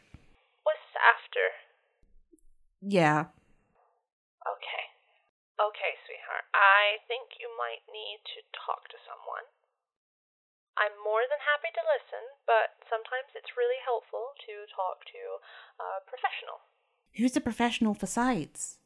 [0.99, 1.45] After.
[2.83, 3.31] Yeah.
[4.43, 4.85] Okay.
[5.59, 6.47] Okay, sweetheart.
[6.55, 9.47] I think you might need to talk to someone.
[10.79, 15.23] I'm more than happy to listen, but sometimes it's really helpful to talk to
[15.83, 16.63] a professional.
[17.19, 18.79] Who's a professional for sites?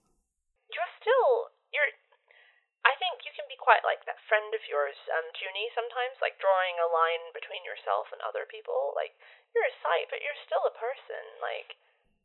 [0.73, 1.93] You're still you're
[2.83, 6.35] I think you can be quite like that friend of yours, um, Junie, sometimes, like
[6.35, 8.91] drawing a line between yourself and other people.
[8.91, 9.15] Like,
[9.55, 11.23] you're a sight, but you're still a person.
[11.39, 11.79] Like,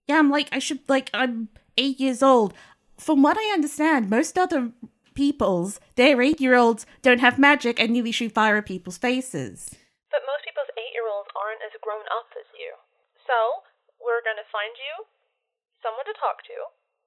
[0.09, 2.55] Yeah, I'm like, I should, like, I'm eight years old.
[2.97, 4.73] From what I understand, most other
[5.15, 9.77] people's, their eight year olds don't have magic and nearly shoot fire at people's faces.
[10.11, 12.73] but most people's eight year olds aren't as grown up as you.
[13.27, 13.63] So,
[14.01, 15.05] we're gonna find you
[15.83, 16.57] someone to talk to,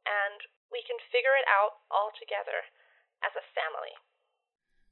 [0.06, 0.40] and
[0.72, 2.70] we can figure it out all together
[3.26, 3.96] as a family.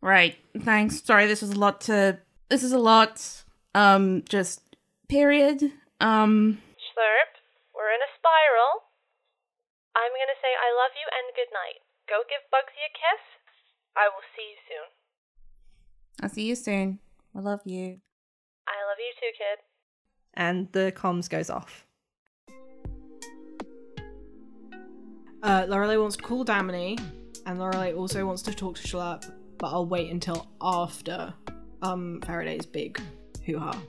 [0.01, 0.35] Right.
[0.65, 1.03] Thanks.
[1.03, 2.19] Sorry, this was a lot to.
[2.49, 3.43] This is a lot.
[3.75, 4.61] Um, just
[5.07, 5.71] period.
[6.01, 6.61] Um,
[6.95, 7.38] Slurp,
[7.79, 8.91] we're in a spiral.
[9.95, 11.79] I'm gonna say I love you and good night.
[12.11, 13.23] Go give Bugsy a kiss.
[13.95, 14.87] I will see you soon.
[16.21, 16.99] I'll see you soon.
[17.33, 18.03] I love you.
[18.67, 19.63] I love you too, kid.
[20.33, 21.85] And the comms goes off.
[25.41, 26.99] Uh, Lorelei wants to call Damini,
[27.45, 31.33] and Lorelei also wants to talk to Schlurp, but I'll wait until after
[31.81, 33.01] um Faraday's big
[33.45, 33.81] hoo-ha.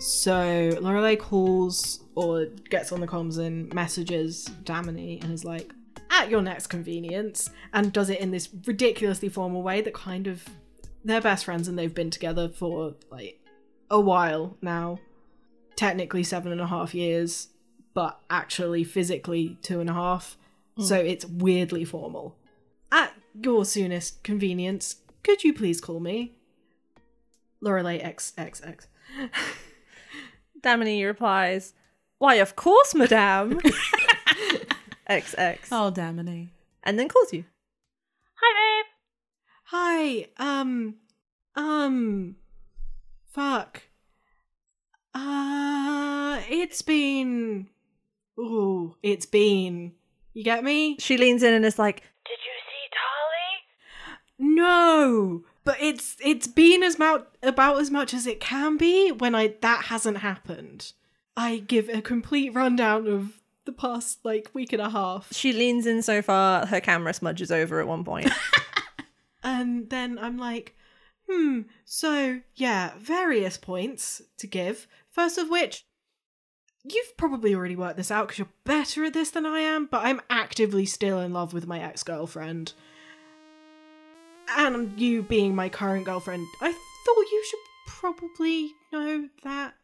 [0.00, 5.72] So Lorelei calls or gets on the comms and messages Damini and is like,
[6.10, 10.44] at your next convenience, and does it in this ridiculously formal way that kind of
[11.04, 13.40] they're best friends and they've been together for like
[13.90, 14.98] a while now.
[15.76, 17.48] Technically seven and a half years,
[17.94, 20.36] but actually physically two and a half.
[20.76, 20.82] Hmm.
[20.82, 22.36] So it's weirdly formal.
[22.90, 26.34] At your soonest convenience, could you please call me?
[27.60, 28.86] Lorelei XXX.
[30.60, 31.74] Damini replies,
[32.18, 33.60] Why, of course, madame.
[35.08, 35.58] XX.
[35.72, 36.48] Oh, Damini.
[36.82, 37.44] And then calls you.
[38.34, 38.86] Hi, babe.
[39.70, 40.94] Hi, um,
[41.54, 42.36] um,
[43.30, 43.82] fuck.
[45.14, 47.68] Uh, it's been.
[48.38, 49.92] Ooh, it's been.
[50.32, 50.96] You get me?
[50.98, 54.54] She leans in and is like, Did you see Tolly?
[54.54, 59.34] No, but it's it's been as mou- about as much as it can be when
[59.34, 60.94] I that hasn't happened.
[61.36, 65.84] I give a complete rundown of the past like week and a half, She leans
[65.84, 68.30] in so far, her camera smudges over at one point.
[69.42, 70.74] and then I'm like,
[71.28, 71.60] hmm.
[71.84, 74.86] So yeah, various points to give.
[75.10, 75.84] First of which,
[76.82, 79.84] you've probably already worked this out because you're better at this than I am.
[79.84, 82.72] But I'm actively still in love with my ex girlfriend,
[84.56, 89.74] and you being my current girlfriend, I thought you should probably know that.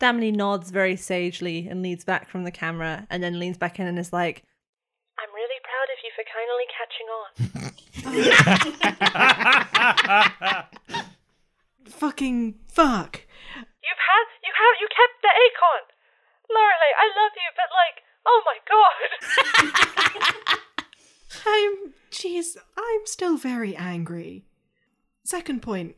[0.00, 3.86] Damini nods very sagely and leads back from the camera and then leans back in
[3.86, 4.42] and is like,
[5.18, 7.32] I'm really proud of you for kindly catching on.
[11.86, 13.20] Fucking fuck.
[13.54, 15.84] You've had, you have, you kept the acorn.
[16.50, 18.98] Lorelei, I love you, but like, oh my god.
[21.46, 21.94] I'm.
[22.12, 24.44] Jeez, I'm still very angry.
[25.24, 25.96] Second point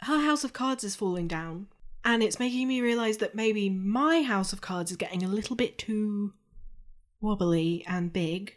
[0.00, 1.68] her house of cards is falling down,
[2.04, 5.56] and it's making me realize that maybe my house of cards is getting a little
[5.56, 6.34] bit too
[7.20, 8.56] wobbly and big.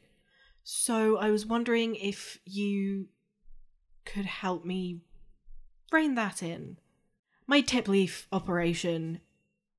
[0.63, 3.07] So I was wondering if you
[4.03, 5.01] could help me
[5.91, 6.77] rein that in.
[7.45, 9.21] My tip leaf operation.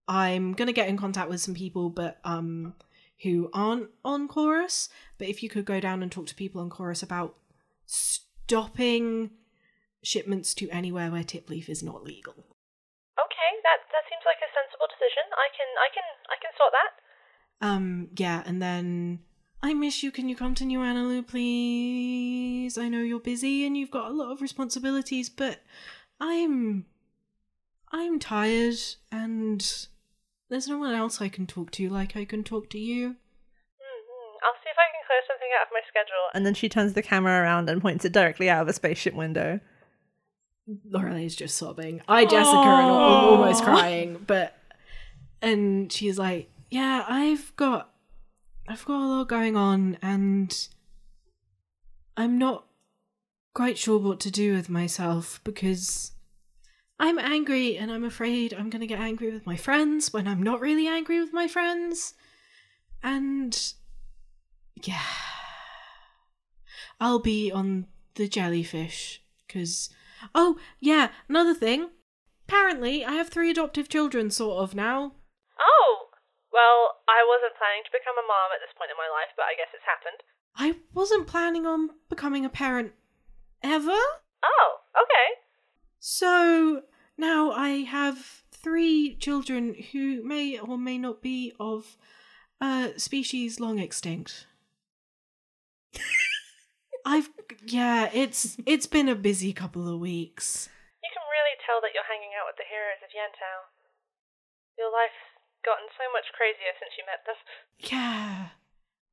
[0.07, 2.75] I'm gonna get in contact with some people, but um,
[3.23, 4.89] who aren't on chorus.
[5.19, 7.37] But if you could go down and talk to people on chorus about
[7.87, 9.31] stopping
[10.03, 12.35] shipments to anywhere where tip leaf is not legal.
[13.19, 15.25] okay, that that seems like a sensible decision.
[15.35, 16.93] I can, I can, I can sort that.
[17.61, 19.21] Um, yeah, and then
[19.63, 20.13] I miss you.
[20.13, 22.79] Can you come to New Analu, please?
[22.79, 25.63] I know you're busy and you've got a lot of responsibilities, but
[26.21, 26.87] I'm
[27.91, 28.79] I'm tired
[29.11, 29.89] and
[30.51, 33.09] there's no one else I can talk to like I can talk to you.
[33.11, 34.37] Mm-hmm.
[34.45, 36.25] I'll see if I can clear something out of my schedule.
[36.35, 39.15] and then she turns the camera around and points it directly out of a spaceship
[39.15, 39.61] window.
[40.91, 42.03] Lorelei's just sobbing.
[42.09, 44.55] I, Jessica, and I'm almost crying, but
[45.41, 47.91] and she's like, "Yeah, I've got,
[48.69, 50.69] I've got a lot going on, and
[52.19, 52.67] I'm not
[53.55, 56.13] quite sure what to do with myself because
[56.99, 60.61] I'm angry, and I'm afraid I'm gonna get angry with my friends when I'm not
[60.61, 62.15] really angry with my friends,
[63.03, 63.73] and
[64.83, 65.03] yeah,
[67.01, 69.91] I'll be on the jellyfish because."
[70.35, 71.91] Oh, yeah, another thing.
[72.49, 75.13] Apparently, I have three adoptive children, sort of, now.
[75.61, 76.09] Oh,
[76.53, 79.45] well, I wasn't planning to become a mom at this point in my life, but
[79.47, 80.25] I guess it's happened.
[80.57, 82.95] I wasn't planning on becoming a parent
[83.63, 83.95] ever.
[84.43, 85.39] Oh, okay.
[85.99, 86.83] So
[87.17, 91.97] now I have three children who may or may not be of
[92.61, 94.47] a species long extinct.
[97.05, 97.31] I've
[97.67, 100.69] yeah, it's it's been a busy couple of weeks.
[101.03, 103.73] You can really tell that you're hanging out with the heroes of Yentau.
[104.79, 105.25] Your life's
[105.65, 107.37] gotten so much crazier since you met them.
[107.91, 108.49] Yeah.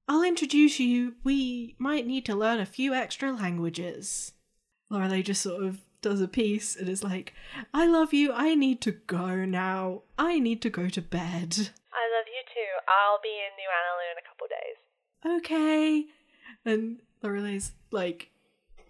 [0.07, 1.15] I'll introduce you.
[1.23, 4.33] We might need to learn a few extra languages.
[4.91, 7.34] Lorelei just sort of does a piece and is like,
[7.74, 8.32] I love you.
[8.32, 10.03] I need to go now.
[10.20, 11.72] I need to go to bed.
[11.91, 12.72] I love you too.
[12.88, 15.41] I'll be in New Analu in a couple days.
[15.41, 16.06] Okay.
[16.64, 18.30] And Lorelei's like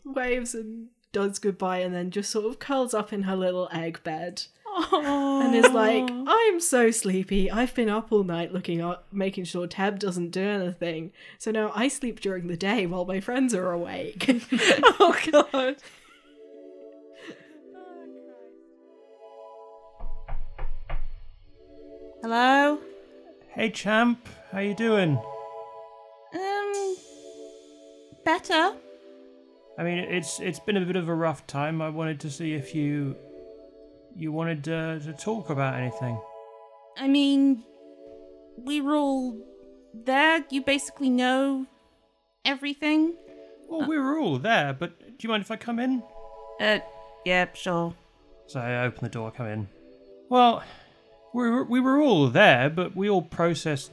[0.03, 4.03] waves and does goodbye and then just sort of curls up in her little egg
[4.03, 4.43] bed.
[4.91, 7.49] and is like, I'm so sleepy.
[7.49, 11.13] I've been up all night looking up, making sure Teb doesn't do anything.
[11.37, 14.25] So now I sleep during the day while my friends are awake.
[14.99, 15.77] oh god.
[22.27, 22.79] Hello?
[23.49, 24.27] Hey, champ.
[24.51, 25.15] How you doing?
[26.33, 26.95] Um,
[28.25, 28.73] better.
[29.77, 31.83] I mean, it's it's been a bit of a rough time.
[31.83, 33.15] I wanted to see if you
[34.15, 36.19] you wanted uh, to talk about anything.
[36.97, 37.63] I mean,
[38.57, 39.37] we were all
[39.93, 40.43] there.
[40.49, 41.67] You basically know
[42.43, 43.13] everything.
[43.69, 46.01] Well, we were all there, but do you mind if I come in?
[46.59, 46.79] Uh,
[47.23, 47.93] yeah, sure.
[48.47, 49.67] So I open the door, come in.
[50.27, 50.63] Well,
[51.35, 53.91] we were, we were all there, but we all processed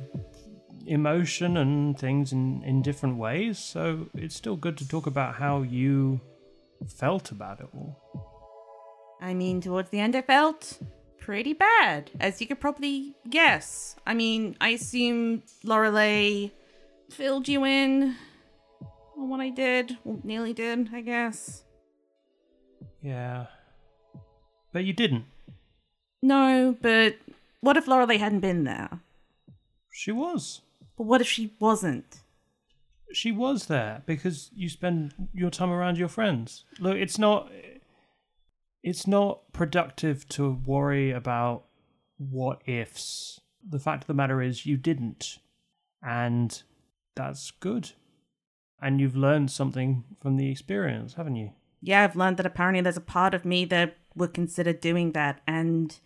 [0.86, 5.62] emotion and things in, in different ways, so it's still good to talk about how
[5.62, 6.20] you
[6.86, 7.98] felt about it all.
[9.20, 10.78] I mean, towards the end, I felt
[11.18, 13.96] pretty bad, as you could probably guess.
[14.06, 16.50] I mean, I assume Lorelei
[17.10, 18.14] filled you in
[19.18, 19.98] on what I did.
[20.04, 21.64] Well, nearly did, I guess.
[23.02, 23.46] Yeah.
[24.72, 25.24] But you didn't.
[26.22, 27.16] No, but
[27.62, 29.00] what if Lorelei hadn't been there?
[29.90, 30.60] She was.
[30.98, 32.20] But what if she wasn't?
[33.12, 36.64] She was there because you spend your time around your friends.
[36.78, 37.50] Look, it's not
[38.82, 41.64] it's not productive to worry about
[42.18, 43.40] what ifs.
[43.66, 45.38] The fact of the matter is you didn't.
[46.02, 46.60] And
[47.14, 47.92] that's good.
[48.80, 51.52] And you've learned something from the experience, haven't you?
[51.80, 55.40] Yeah, I've learned that apparently there's a part of me that would consider doing that,
[55.46, 55.98] and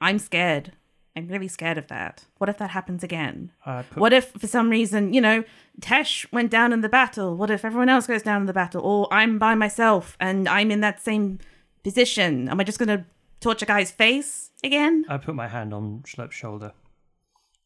[0.00, 0.72] I'm scared.
[1.16, 2.26] I'm really scared of that.
[2.36, 3.50] What if that happens again?
[3.64, 5.44] I put, What if, for some reason, you know,
[5.80, 7.36] Tesh went down in the battle?
[7.36, 8.82] What if everyone else goes down in the battle?
[8.82, 11.38] Or I'm by myself and I'm in that same
[11.82, 12.48] position?
[12.50, 13.06] Am I just going to
[13.40, 15.06] torch a guy's face again?
[15.08, 16.72] I put my hand on Schlurp's shoulder.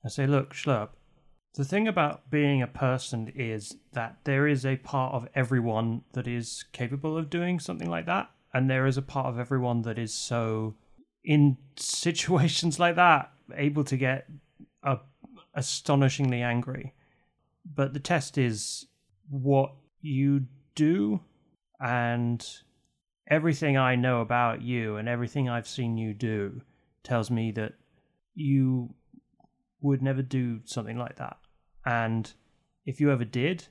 [0.04, 0.90] I say, Look, Schlepp,
[1.54, 6.28] the thing about being a person is that there is a part of everyone that
[6.28, 8.30] is capable of doing something like that.
[8.54, 10.74] And there is a part of everyone that is so,
[11.24, 14.26] in situations like that, able to get
[14.82, 14.96] uh,
[15.54, 16.94] astonishingly angry.
[17.74, 18.86] But the test is
[19.28, 21.20] what you do
[21.78, 22.46] and
[23.28, 26.62] everything I know about you and everything I've seen you do
[27.02, 27.74] tells me that
[28.34, 28.94] you
[29.80, 31.36] would never do something like that.
[31.84, 32.32] And
[32.84, 33.68] if you ever did,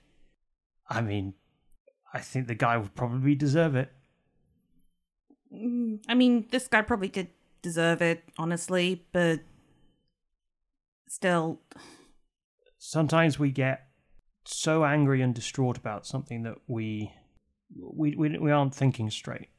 [0.88, 1.34] I mean,
[2.14, 3.92] I think the guy would probably deserve it.
[5.54, 7.28] Mm, I mean, this guy probably did
[7.62, 9.42] deserve it, honestly, but
[11.08, 11.60] still,
[12.80, 13.88] Sometimes we get
[14.46, 17.14] so angry and distraught about something that we
[17.78, 19.50] we we, we aren't thinking straight.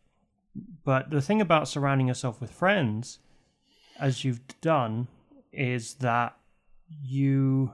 [0.84, 3.18] But the thing about surrounding yourself with friends,
[4.00, 5.06] as you've done,
[5.52, 6.36] is that
[6.88, 7.72] you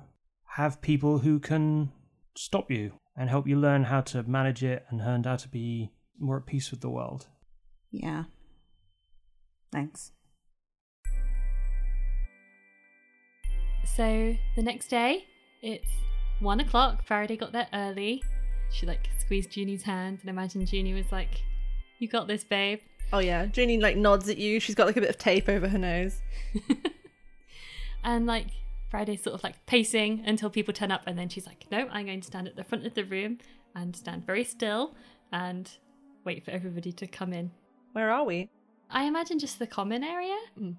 [0.56, 1.92] have people who can
[2.36, 5.92] stop you and help you learn how to manage it and learn how to be
[6.18, 7.28] more at peace with the world.
[7.90, 8.24] yeah.
[9.72, 10.12] Thanks.
[13.94, 15.26] So the next day,
[15.62, 15.88] it's
[16.40, 17.04] one o'clock.
[17.06, 18.22] Faraday got there early.
[18.70, 21.42] She like squeezed Junie's hand and imagine Junie was like,
[21.98, 22.80] You got this, babe.
[23.12, 24.60] Oh yeah, Junie like nods at you.
[24.60, 26.20] She's got like a bit of tape over her nose.
[28.04, 28.48] and like
[28.90, 32.06] Faraday's sort of like pacing until people turn up, and then she's like, No, I'm
[32.06, 33.38] going to stand at the front of the room
[33.74, 34.94] and stand very still
[35.32, 35.70] and
[36.24, 37.50] wait for everybody to come in.
[37.92, 38.50] Where are we?
[38.90, 40.36] I imagine just the common area.
[40.58, 40.72] Hmm.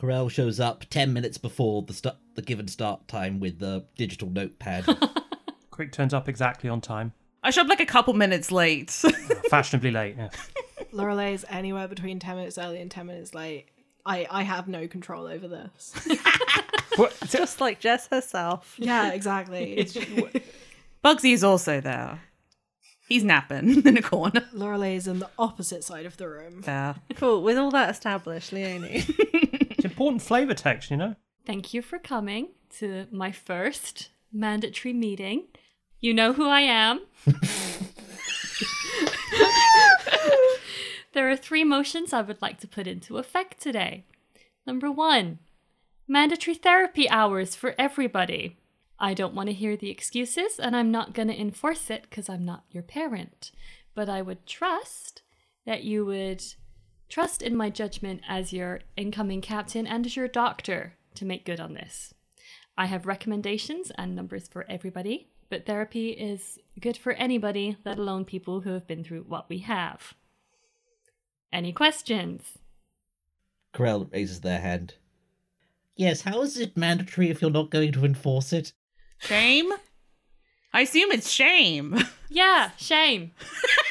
[0.00, 4.30] Corel shows up 10 minutes before the, st- the given start time with the digital
[4.30, 4.84] notepad.
[5.70, 8.90] Crick turns up exactly on time, I showed up like a couple minutes late.
[9.50, 10.14] fashionably late.
[10.18, 10.28] Yeah.
[10.92, 13.66] Lorelei is anywhere between 10 minutes early and 10 minutes late.
[14.04, 15.94] I, I have no control over this.
[16.96, 18.74] What- Just like Jess herself.
[18.76, 19.74] yeah, exactly.
[19.74, 20.08] It's just,
[21.04, 22.20] Bugsy is also there.
[23.08, 24.44] He's napping in a corner.
[24.52, 26.62] Lorelei is on the opposite side of the room.
[26.62, 26.96] Fair.
[27.14, 27.42] Cool.
[27.42, 29.04] With all that established, Leonie.
[30.00, 31.14] Important flavor text, you know.
[31.44, 35.48] Thank you for coming to my first mandatory meeting.
[35.98, 37.02] You know who I am.
[41.12, 44.06] there are three motions I would like to put into effect today.
[44.66, 45.38] Number one,
[46.08, 48.56] mandatory therapy hours for everybody.
[48.98, 52.30] I don't want to hear the excuses, and I'm not going to enforce it because
[52.30, 53.52] I'm not your parent.
[53.94, 55.20] But I would trust
[55.66, 56.42] that you would
[57.10, 61.60] trust in my judgment as your incoming captain and as your doctor to make good
[61.60, 62.14] on this.
[62.78, 68.24] I have recommendations and numbers for everybody, but therapy is good for anybody, let alone
[68.24, 70.14] people who have been through what we have.
[71.52, 72.58] Any questions?
[73.74, 74.94] Corel raises their hand.
[75.96, 78.72] Yes, how is it mandatory if you're not going to enforce it?
[79.18, 79.72] Shame?
[80.72, 81.98] I assume it's shame.
[82.30, 83.32] Yeah, shame.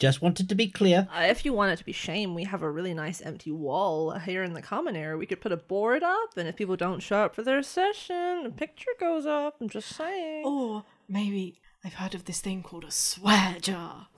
[0.00, 1.06] Just wanted to be clear.
[1.14, 4.12] Uh, if you want it to be shame, we have a really nice empty wall
[4.12, 5.18] here in the common area.
[5.18, 8.44] We could put a board up, and if people don't show up for their session,
[8.46, 9.56] a picture goes up.
[9.60, 10.46] I'm just saying.
[10.46, 14.08] Or maybe I've heard of this thing called a swear jar.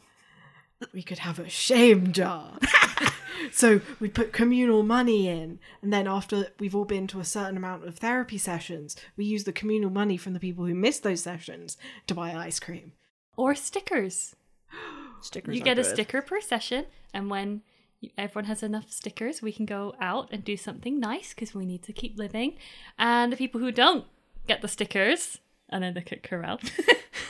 [0.95, 2.59] We could have a shame jar.
[3.53, 7.57] so we put communal money in, and then after we've all been to a certain
[7.57, 11.25] amount of therapy sessions, we use the communal money from the people who missed those
[11.25, 11.77] sessions
[12.07, 12.93] to buy ice cream.
[13.37, 14.37] Or stickers.
[15.23, 15.91] Stickers you are get a good.
[15.91, 17.63] sticker per session, and when
[18.19, 21.83] everyone has enough stickers, we can go out and do something nice because we need
[21.85, 22.57] to keep living.
[22.99, 24.05] And the people who don't
[24.47, 26.59] get the stickers, and I look at Corel,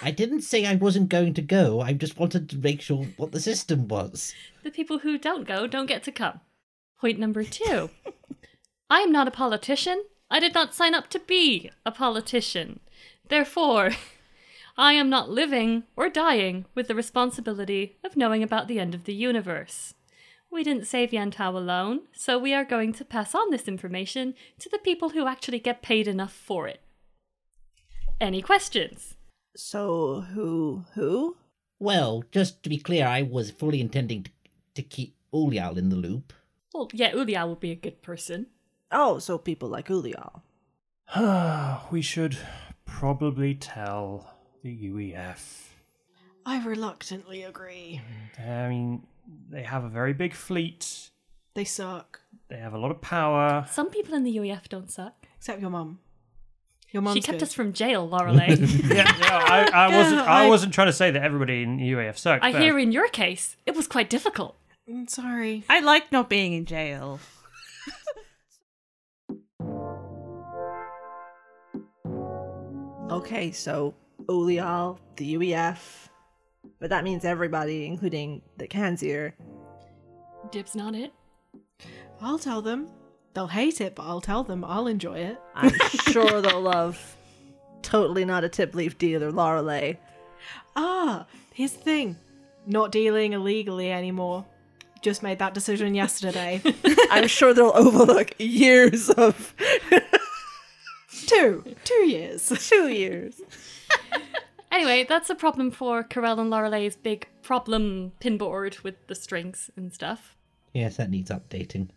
[0.02, 1.80] I didn't say I wasn't going to go.
[1.80, 4.34] I just wanted to make sure what the system was.
[4.62, 6.40] the people who don't go don't get to come.
[7.00, 7.90] Point number two
[8.90, 10.04] I am not a politician.
[10.30, 12.80] I did not sign up to be a politician.
[13.28, 13.90] Therefore,
[14.76, 19.04] I am not living or dying with the responsibility of knowing about the end of
[19.04, 19.94] the universe.
[20.50, 24.68] We didn't save Yantao alone, so we are going to pass on this information to
[24.68, 26.80] the people who actually get paid enough for it.
[28.20, 29.16] Any questions?
[29.56, 31.36] So who who?
[31.78, 34.30] Well, just to be clear, I was fully intending to,
[34.76, 36.32] to keep Ulial in the loop.
[36.72, 38.46] Well, yeah, Ulial would be a good person.
[38.90, 40.42] Oh, so people like Ulial.
[41.90, 42.38] we should
[42.84, 44.30] probably tell
[44.62, 45.68] the UEF.
[46.44, 48.00] I reluctantly agree.
[48.38, 49.06] I mean,
[49.50, 51.10] they have a very big fleet.
[51.54, 52.20] They suck.
[52.48, 53.66] They have a lot of power.
[53.70, 55.14] Some people in the UEF don't suck.
[55.36, 56.00] Except your mum.
[56.90, 57.44] Your mum's she kept good.
[57.48, 58.48] us from jail, Lorelei.
[58.54, 60.20] yeah, yeah, I, I wasn't.
[60.20, 62.44] I, I- wasn't trying to say that everybody in UEF sucked.
[62.44, 64.56] I but- hear in your case, it was quite difficult.
[64.90, 65.64] Mm, Sorry.
[65.70, 67.20] I like not being in jail.
[73.10, 73.94] Okay, so
[74.28, 76.08] Ulial, the UEF,
[76.80, 79.32] but that means everybody, including the Kanzir.
[80.50, 81.12] Dib's not it.
[82.20, 82.88] I'll tell them.
[83.34, 84.64] They'll hate it, but I'll tell them.
[84.64, 85.38] I'll enjoy it.
[85.54, 85.72] I'm
[86.10, 87.16] sure they'll love.
[87.82, 89.94] Totally not a tip leaf dealer, Lorelei.
[90.76, 92.16] Ah, here's the thing.
[92.66, 94.46] Not dealing illegally anymore.
[95.00, 96.62] Just made that decision yesterday.
[97.10, 99.54] I'm sure they'll overlook years of
[101.26, 101.64] two.
[101.84, 102.52] Two years.
[102.68, 103.40] two years.
[104.72, 109.92] Anyway, that's a problem for Corel and Lorelei's big problem pinboard with the strings and
[109.92, 110.34] stuff.
[110.72, 111.90] Yes, that needs updating.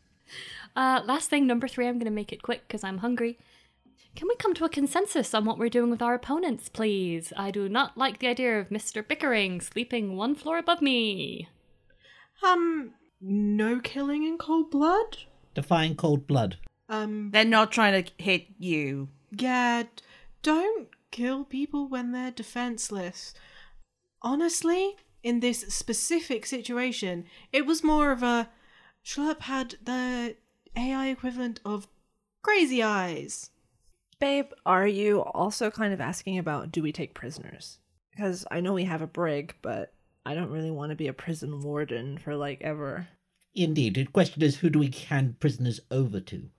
[0.76, 3.40] Uh, last thing, number three, I'm going to make it quick because I'm hungry.
[4.18, 7.32] Can we come to a consensus on what we're doing with our opponents, please?
[7.38, 9.06] I do not like the idea of Mr.
[9.06, 11.48] Bickering sleeping one floor above me.
[12.44, 15.20] Um, no killing in cold blood?
[15.54, 16.58] Defying cold blood.
[16.90, 19.08] Um, They're not trying to hit you.
[19.32, 19.84] yeah,
[20.44, 23.34] don't kill people when they're defenseless.
[24.22, 28.50] Honestly, in this specific situation, it was more of a
[29.06, 30.36] Schlurp had the
[30.76, 31.88] AI equivalent of
[32.42, 33.52] crazy eyes.
[34.20, 37.80] Babe, are you also kind of asking about do we take prisoners?
[38.12, 39.94] Because I know we have a brig, but
[40.26, 43.08] I don't really want to be a prison warden for like ever.
[43.54, 43.96] Indeed.
[43.96, 46.50] The question is, who do we hand prisoners over to?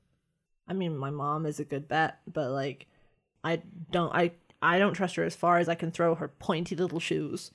[0.67, 2.87] I mean, my mom is a good bet, but like,
[3.45, 4.33] I don't, I,
[4.63, 7.51] I don't trust her as far as I can throw her pointy little shoes.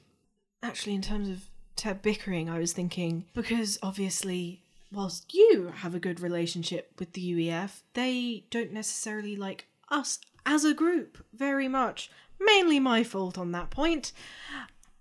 [0.64, 6.00] Actually, in terms of Teb Bickering, I was thinking because obviously, whilst you have a
[6.00, 12.12] good relationship with the UEF, they don't necessarily like us as a group very much.
[12.40, 14.12] Mainly my fault on that point.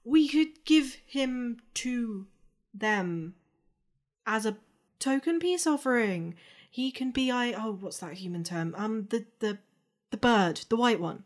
[0.05, 2.27] We could give him to
[2.73, 3.35] them
[4.27, 4.57] as a
[4.99, 6.35] token peace offering.
[6.71, 8.75] He can be I oh what's that human term?
[8.77, 9.59] Um the the
[10.11, 11.25] the bird, the white one.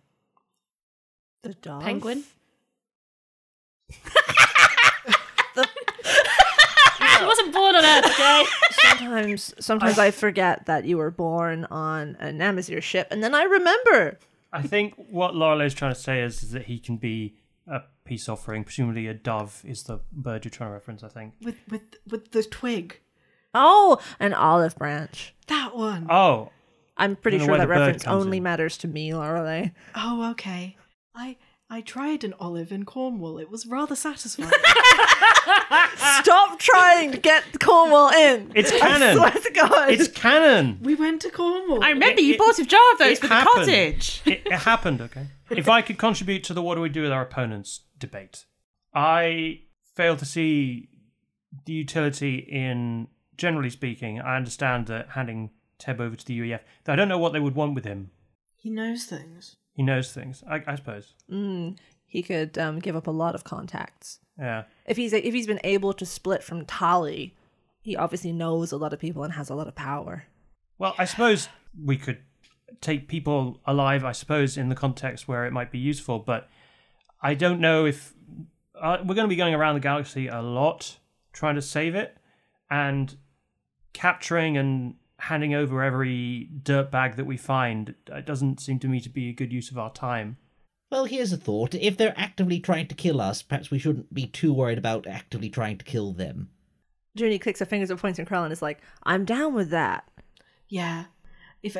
[1.44, 2.24] The dog, Penguin?
[5.54, 5.68] The-
[7.18, 8.44] She wasn't born on Earth, okay?
[8.72, 13.44] sometimes, sometimes I forget that you were born on an Amazir ship, and then I
[13.44, 14.18] remember.
[14.52, 17.36] I think what Lorelei's trying to say is, is that he can be
[17.68, 18.64] a peace offering.
[18.64, 21.02] Presumably, a dove is the bird you're trying to reference.
[21.04, 21.34] I think.
[21.40, 22.98] With with with the twig.
[23.54, 25.34] Oh, an olive branch.
[25.46, 26.08] That one.
[26.10, 26.50] Oh,
[26.96, 28.42] I'm pretty sure that reference only in.
[28.42, 29.68] matters to me, Lorelei.
[29.94, 30.76] Oh, okay.
[31.14, 31.36] I
[31.70, 33.38] I tried an olive in Cornwall.
[33.38, 34.50] It was rather satisfying.
[36.22, 38.52] Stop trying to get Cornwall in.
[38.54, 39.16] it's I canon.
[39.16, 39.90] swear to God.
[39.90, 40.78] It's canon.
[40.82, 41.82] we went to Cornwall.
[41.82, 43.54] I remember It- you it- bought a jar of those it for the happened.
[43.66, 44.22] cottage.
[44.26, 45.26] it, it happened, okay?
[45.50, 48.44] If I could contribute to the what do we do with our opponents debate,
[48.94, 49.60] I
[49.94, 50.88] fail to see
[51.66, 55.50] the utility in generally speaking, I understand that handing
[55.80, 58.10] Teb over to the UEF, I don't know what they would want with him.
[58.56, 59.56] He knows things.
[59.74, 61.14] He knows things, I, I suppose.
[61.30, 64.20] Mm, he could um, give up a lot of contacts.
[64.38, 64.64] Yeah.
[64.86, 67.34] If he's if he's been able to split from Tali,
[67.80, 70.24] he obviously knows a lot of people and has a lot of power.
[70.78, 71.48] Well, I suppose
[71.82, 72.18] we could
[72.80, 76.48] take people alive, I suppose, in the context where it might be useful, but
[77.20, 78.12] I don't know if
[78.80, 80.98] uh, we're going to be going around the galaxy a lot
[81.32, 82.16] trying to save it
[82.70, 83.16] and
[83.92, 84.94] capturing and
[85.24, 87.94] handing over every dirt bag that we find.
[88.06, 90.36] It doesn't seem to me to be a good use of our time.
[90.90, 91.74] Well, here's a thought.
[91.74, 95.48] If they're actively trying to kill us, perhaps we shouldn't be too worried about actively
[95.48, 96.50] trying to kill them.
[97.14, 100.08] Junie clicks her fingers and points at Krell and is like, I'm down with that.
[100.68, 101.04] Yeah.
[101.62, 101.76] If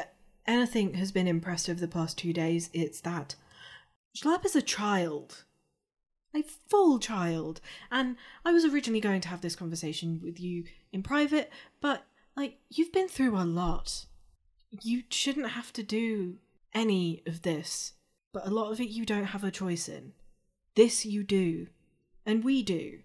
[0.46, 3.34] anything has been impressive the past two days, it's that
[4.16, 5.44] Schlurp is a child.
[6.34, 7.60] A full child.
[7.90, 12.04] And I was originally going to have this conversation with you in private, but,
[12.36, 14.06] like, you've been through a lot.
[14.82, 16.36] You shouldn't have to do
[16.72, 17.92] any of this,
[18.32, 20.12] but a lot of it you don't have a choice in.
[20.74, 21.68] This you do.
[22.26, 23.00] And we do.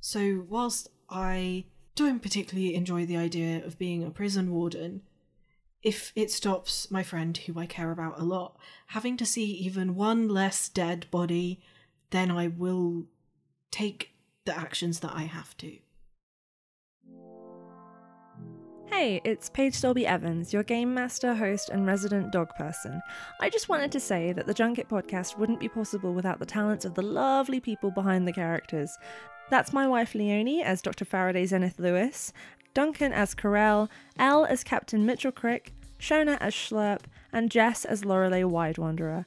[0.00, 5.02] So, whilst I don't particularly enjoy the idea of being a prison warden,
[5.82, 8.56] if it stops my friend, who I care about a lot,
[8.86, 11.60] having to see even one less dead body,
[12.10, 13.06] then I will
[13.70, 14.10] take
[14.44, 15.78] the actions that I have to.
[18.90, 23.02] Hey, it's Paige Dolby Evans, your game master, host, and resident dog person.
[23.38, 26.86] I just wanted to say that the Junket podcast wouldn't be possible without the talents
[26.86, 28.96] of the lovely people behind the characters.
[29.50, 31.04] That's my wife Leonie as Dr.
[31.04, 32.32] Faraday Zenith Lewis,
[32.72, 38.42] Duncan as Corell, Elle as Captain Mitchell Crick, Shona as Schlurp, and Jess as Lorelei
[38.42, 39.26] Widewanderer.